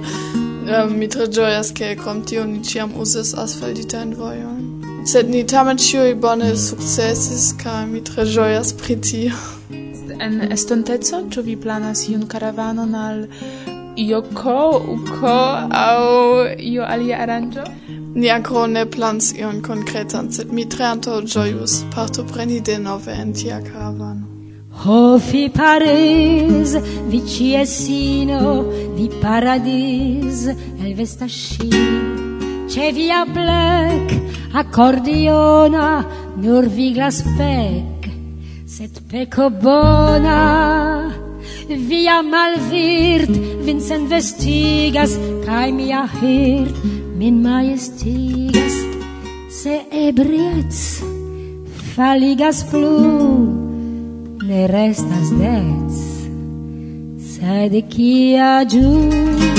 Um, 0.68 0.98
mi 1.00 1.08
tre 1.08 1.30
ĝojas, 1.32 1.72
ke 1.72 1.96
krom 2.02 2.26
tio 2.28 2.44
ni 2.46 2.60
ĉiam 2.66 2.98
uzas 3.00 3.32
asfalditajn 3.46 4.18
vojojn 4.20 4.67
sed 5.08 5.30
ni 5.32 5.44
tamen 5.48 5.78
ĉiuj 5.80 6.16
bone 6.20 6.50
sukcesis 6.60 7.44
kaj 7.62 7.86
mi 7.88 8.02
tre 8.04 8.26
ĝojas 8.28 8.74
pri 8.80 8.96
tio. 9.08 9.38
En 10.26 10.42
estonteco 10.52 11.22
ĉu 11.32 11.44
vi 11.46 11.56
planas 11.56 12.02
iun 12.10 12.26
karavanon 12.28 12.96
al 12.96 13.22
ioko, 14.04 14.58
uko 14.96 15.38
aŭ 15.84 16.02
io 16.72 16.84
alia 16.84 17.22
aranĝo? 17.24 17.64
Ni 18.18 18.32
ankoraŭ 18.36 18.66
ne 18.74 18.86
plans 18.98 19.32
ion 19.40 19.62
konkretan, 19.70 20.28
sed 20.32 20.52
mi 20.52 20.68
tre 20.76 20.90
antaŭĝojus 20.90 21.78
partopreni 21.96 22.60
denove 22.72 23.16
en 23.24 23.34
tia 23.34 23.62
karavano. 23.64 24.28
O 24.86 25.18
fi 25.30 25.48
Paris, 25.50 26.76
vi 27.08 27.24
ciesino, 27.32 28.62
vi 29.00 29.10
paradis, 29.24 30.48
el 30.52 30.94
vestascino. 31.00 32.17
C'è 32.68 32.92
via 32.94 33.26
black, 33.26 34.08
accordiona, 34.54 36.06
nur 36.36 36.68
vigla 36.68 37.10
spec 37.10 37.98
set 38.78 39.02
peco 39.10 39.50
bona. 39.50 41.10
Via 41.68 42.22
malvirt, 42.22 43.34
vincent 43.66 44.08
vestigas, 44.12 45.18
cae 45.46 45.72
mia 45.72 46.04
hirt, 46.20 46.76
min 47.18 47.42
maestigas. 47.42 48.76
Se 49.50 49.82
ebriets 49.90 51.02
faligas 51.96 52.62
plu, 52.70 52.98
ne 54.48 54.68
restas 54.70 55.34
dez, 55.42 56.02
sed 57.34 57.74
kia 57.90 58.52
giù. 58.70 59.57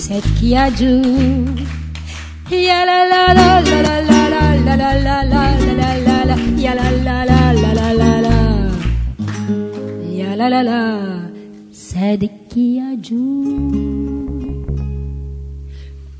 Sed 0.00 0.24
kia 0.40 0.64
ĝu 0.78 0.92
Ya 2.50 2.84
la 2.88 2.98
la 3.12 3.22
la 3.38 3.48
la 3.64 3.78
la 3.86 3.96
la 4.08 4.20
la 4.32 4.50
la 4.66 4.76
la 4.92 5.16
la 5.22 5.48
la 5.78 5.88
la 6.06 6.18
la 6.28 6.36
ya 6.64 6.74
la 6.74 6.88
la 7.06 7.16
la 7.30 7.40
la 7.62 7.72
la 7.78 7.88
la 8.00 8.10
la 8.26 8.36
ya 10.18 10.36
la 10.42 10.48
la 10.54 10.62
la 10.70 10.82
sed 11.86 12.28
kia 12.52 12.88
ĝu 13.08 13.24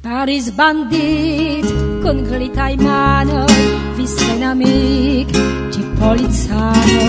Paris 0.09 0.47
bandit 0.57 1.90
con 2.01 2.17
glitai 2.17 2.77
mano 2.77 3.45
vi 3.97 4.07
sen 4.07 4.43
amic 4.43 5.31
di 5.71 5.83
polizano 5.99 7.03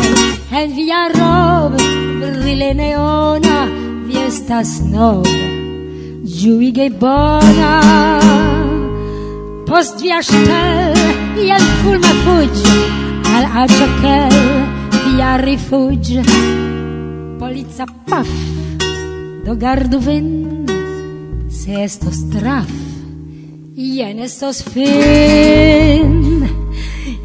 en 0.49 0.73
via 0.75 1.07
rob 1.13 1.75
brille 2.19 2.73
neona 2.73 3.67
vi 4.05 4.17
estas 4.17 4.79
nova 4.81 5.51
giuige 6.41 6.89
bona. 6.89 8.19
Post 9.65 10.01
via 10.01 10.21
stel 10.21 10.97
iel 11.37 11.65
fulma 11.81 12.13
fugge 12.23 12.75
al 13.35 13.45
acciacchel 13.63 14.35
via 15.05 15.35
rifugge. 15.37 16.21
Polizza 17.39 17.85
paff 18.05 18.31
do 19.45 19.55
gardu 19.55 19.99
ven 19.99 20.65
se 21.47 21.83
esto 21.83 22.11
straff 22.11 22.90
Ien 23.83 24.19
estos 24.19 24.63
fin. 24.63 26.45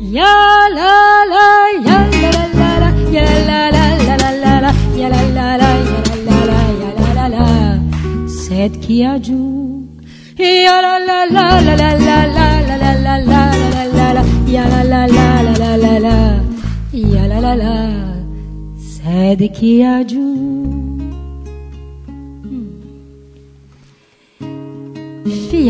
Ya 0.01 0.37
la 0.77 0.95
la 1.33 1.49
ya 1.87 1.99
la 2.23 2.45
la 2.61 2.71
la 2.83 2.91
ya 3.13 3.25
la 3.49 3.61
la 3.77 3.85
la 4.07 4.17
la 4.21 4.31
la 4.43 4.53
la 4.65 4.71
ya 4.97 5.09
la 5.11 5.23
la 5.37 5.57
la 5.61 5.71
ya 5.85 5.93
la 5.93 6.17
la 6.27 6.41
la 6.49 6.61
ya 6.81 6.91
la 6.99 7.09
la 7.19 7.27
la 7.35 7.47
sed 8.45 8.73
kia 8.81 9.13
ju 9.27 9.41
ya 10.39 10.77
la 10.87 10.95
la 11.09 11.19
la 11.37 11.47
la 11.67 11.75
la 11.77 11.91
la 12.07 12.19
la 12.37 12.49
la 12.69 12.79
la 12.79 12.91
la 13.05 13.17
la 13.27 13.43
la 13.75 13.83
la 13.97 14.09
la 14.17 14.23
ya 14.55 14.65
la 14.73 14.83
la 14.93 15.03
la 15.17 15.29
la 15.45 15.55
la 15.63 15.73
la 15.85 15.95
la 16.07 16.19
ya 17.13 17.25
la 17.33 17.39
la 17.47 17.55
la 17.63 17.77
sed 18.97 19.41
kia 19.59 19.95
ju 20.11 20.66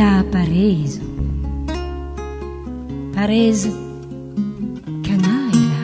a 0.00 0.24
Paraiso, 0.30 1.00
Paraiso, 3.14 3.70
canaia, 5.02 5.80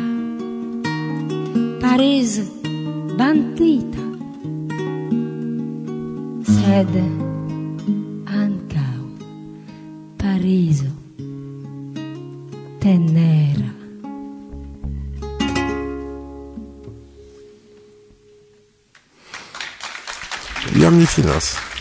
Paraiso, 1.80 2.42
bandita, 3.16 4.04
sede 6.44 7.04
ancao, 8.26 9.06
Paraiso, 10.18 10.90
tenera. 12.80 13.72
Jam 20.74 20.98
nie 20.98 21.06
finans. 21.06 21.71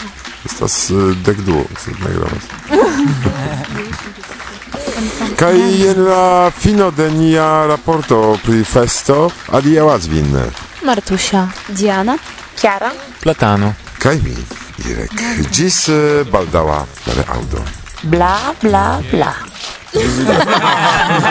Estas 0.45 0.89
uh, 0.89 1.11
dek 1.25 1.37
du, 1.45 1.61
sed 1.79 1.95
ne 2.01 2.11
gravas. 2.15 2.45
Kaj 5.39 5.57
jen 5.57 6.03
la 6.05 6.51
fino 6.53 6.91
de 6.91 7.09
nia 7.11 7.65
raporto 7.69 8.37
pri 8.45 8.63
festo, 8.63 9.31
adiaŭas 9.57 10.07
vin. 10.11 10.33
Martusia, 10.85 11.47
Diana, 11.67 12.17
Chiara, 12.57 12.91
Platano. 13.21 13.73
Kaj 14.01 14.15
mi, 14.25 14.35
Irek. 14.89 15.13
ĝis 15.53 15.87
uh, 15.93 15.97
baldaŭa 16.31 16.85
reaŭdo. 17.17 17.63
Bla, 18.03 18.35
bla, 18.61 18.85
bla. 19.11 19.33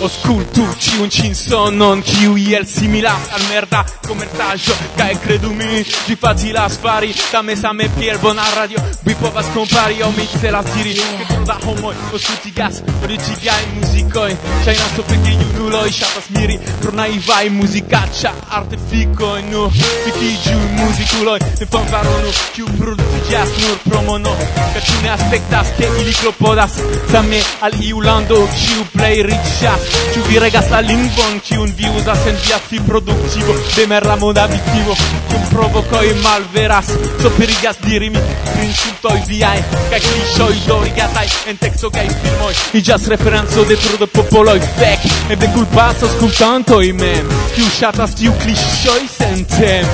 Oscultu 0.00 0.64
ciun 0.78 1.10
cin 1.10 1.34
sonon 1.34 2.00
Ciu 2.02 2.36
iel 2.36 2.64
similas 2.66 3.28
al 3.36 3.42
merda 3.50 3.84
comertaggio 4.06 4.72
Cae 4.96 5.18
credumi, 5.20 5.84
ci 5.84 6.16
facilas 6.16 6.78
fari 6.80 7.14
Tame 7.30 7.54
same 7.54 7.88
piel 7.88 8.18
bona 8.18 8.42
radio. 8.54 8.82
Vi 9.02 9.14
povas 9.14 9.46
compari, 9.52 10.00
o 10.02 10.10
mi 10.16 10.26
celas 10.40 10.64
diri 10.72 10.94
Che 10.94 11.26
tro 11.26 11.42
da 11.44 11.58
homoi, 11.64 11.94
oscultigas 12.12 12.82
Origigai 13.02 13.66
musicoi. 13.74 14.36
Chainas 14.64 14.94
tope 14.94 15.20
che 15.20 15.30
iunuloi 15.30 15.92
shatas 15.92 16.28
miri 16.28 16.58
Pro 16.80 16.92
naivai 16.92 17.50
musicaccia 17.50 18.32
artificoi 18.48 19.42
Nu, 19.50 19.68
fichigiu 19.68 20.58
musiculoi 20.80 21.40
Ne 21.58 21.66
fanfaronu, 21.66 22.30
ciu 22.54 22.64
producigas 22.78 23.48
Nur 23.58 23.78
promono, 23.82 24.34
ca 24.72 24.80
ciu 24.80 25.00
ne 25.02 25.10
aspectas 25.10 25.74
Che 25.76 25.88
ili 25.98 26.12
clopodas 26.12 26.72
Same 27.10 27.42
al 27.60 27.74
iu 27.82 28.00
lando, 28.00 28.48
ciu 28.56 28.86
play 28.92 29.20
richas 29.22 29.89
Ĉu 30.14 30.22
vi 30.28 30.38
regas 30.42 30.70
la 30.70 30.80
lingvon 30.80 31.38
kiun 31.46 31.72
vi 31.78 31.88
uzas 31.98 32.26
en 32.30 32.36
via 32.44 32.58
fi 32.68 32.80
produktivo 32.86 33.54
Demerra 33.76 34.16
moda 34.16 34.46
viktivo 34.50 34.96
Kiun 35.28 35.44
provokoj 35.50 36.06
malveras 36.22 36.90
Sopirigas 37.22 37.78
dirimi 37.84 38.22
pri 38.50 38.66
insultoj 38.66 39.16
viaj 39.28 39.62
Kaj 39.90 40.00
kliŝoj 40.06 40.52
dorigataj 40.66 41.26
en 41.52 41.60
teksto 41.62 41.90
kaj 41.94 42.06
filmoj 42.22 42.52
Iĝas 42.80 43.08
referenco 43.14 43.64
de 43.70 43.78
trudo 43.84 44.10
popoloj 44.14 44.58
Fek, 44.78 45.06
eble 45.34 45.50
kulpasas 45.54 46.18
kultantoj 46.20 46.92
mem. 47.00 47.30
Kiu 47.54 47.70
ŝatas 47.78 48.14
tiu 48.18 48.34
kliŝoj 48.42 49.00
sentem. 49.16 49.86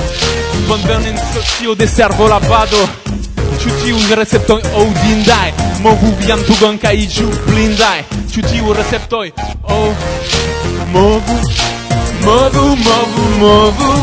Bonvenin 0.67 1.17
socio 1.33 1.75
de 1.75 1.87
servo 1.87 2.27
lavado 2.33 2.85
Ĉu 3.57 3.73
tiun 3.81 4.13
receptojn 4.21 4.69
aŭdindaj 4.83 5.49
Movu 5.85 6.13
vian 6.21 6.41
tugon 6.49 6.77
kaj 6.81 6.95
iĝu 7.07 7.27
blindaj 7.47 8.16
ĉu 8.37 8.43
tiu 8.45 8.73
receptoj? 8.73 9.31
Oh. 9.63 9.93
Movu 10.93 11.37
movu 12.25 12.65
movu 12.85 13.23
movu. 13.39 13.93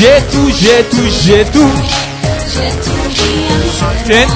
Jetu 0.00 0.42
jetu 0.60 1.02
jetu. 1.26 1.66
Ten. 4.06 4.28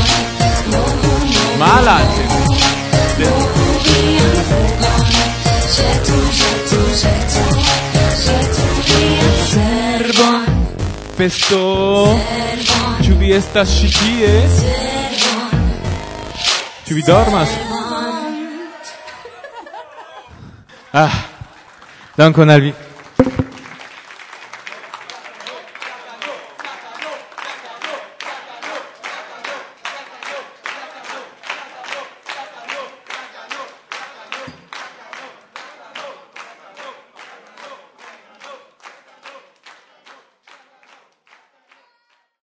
Malate. 1.58 2.22
Servon, 9.52 10.44
Festo. 11.16 11.64
Ĉu 13.04 13.18
vi 13.18 13.32
estas 13.32 13.78
ĉi 13.80 13.88
tie? 13.96 14.85
Tu 16.86 16.94
vill 16.94 17.04
dormas. 17.04 17.48
Ah, 20.94 21.10
donc 22.16 22.38
on 22.38 22.48
a 22.48 22.58
lui. 22.58 22.72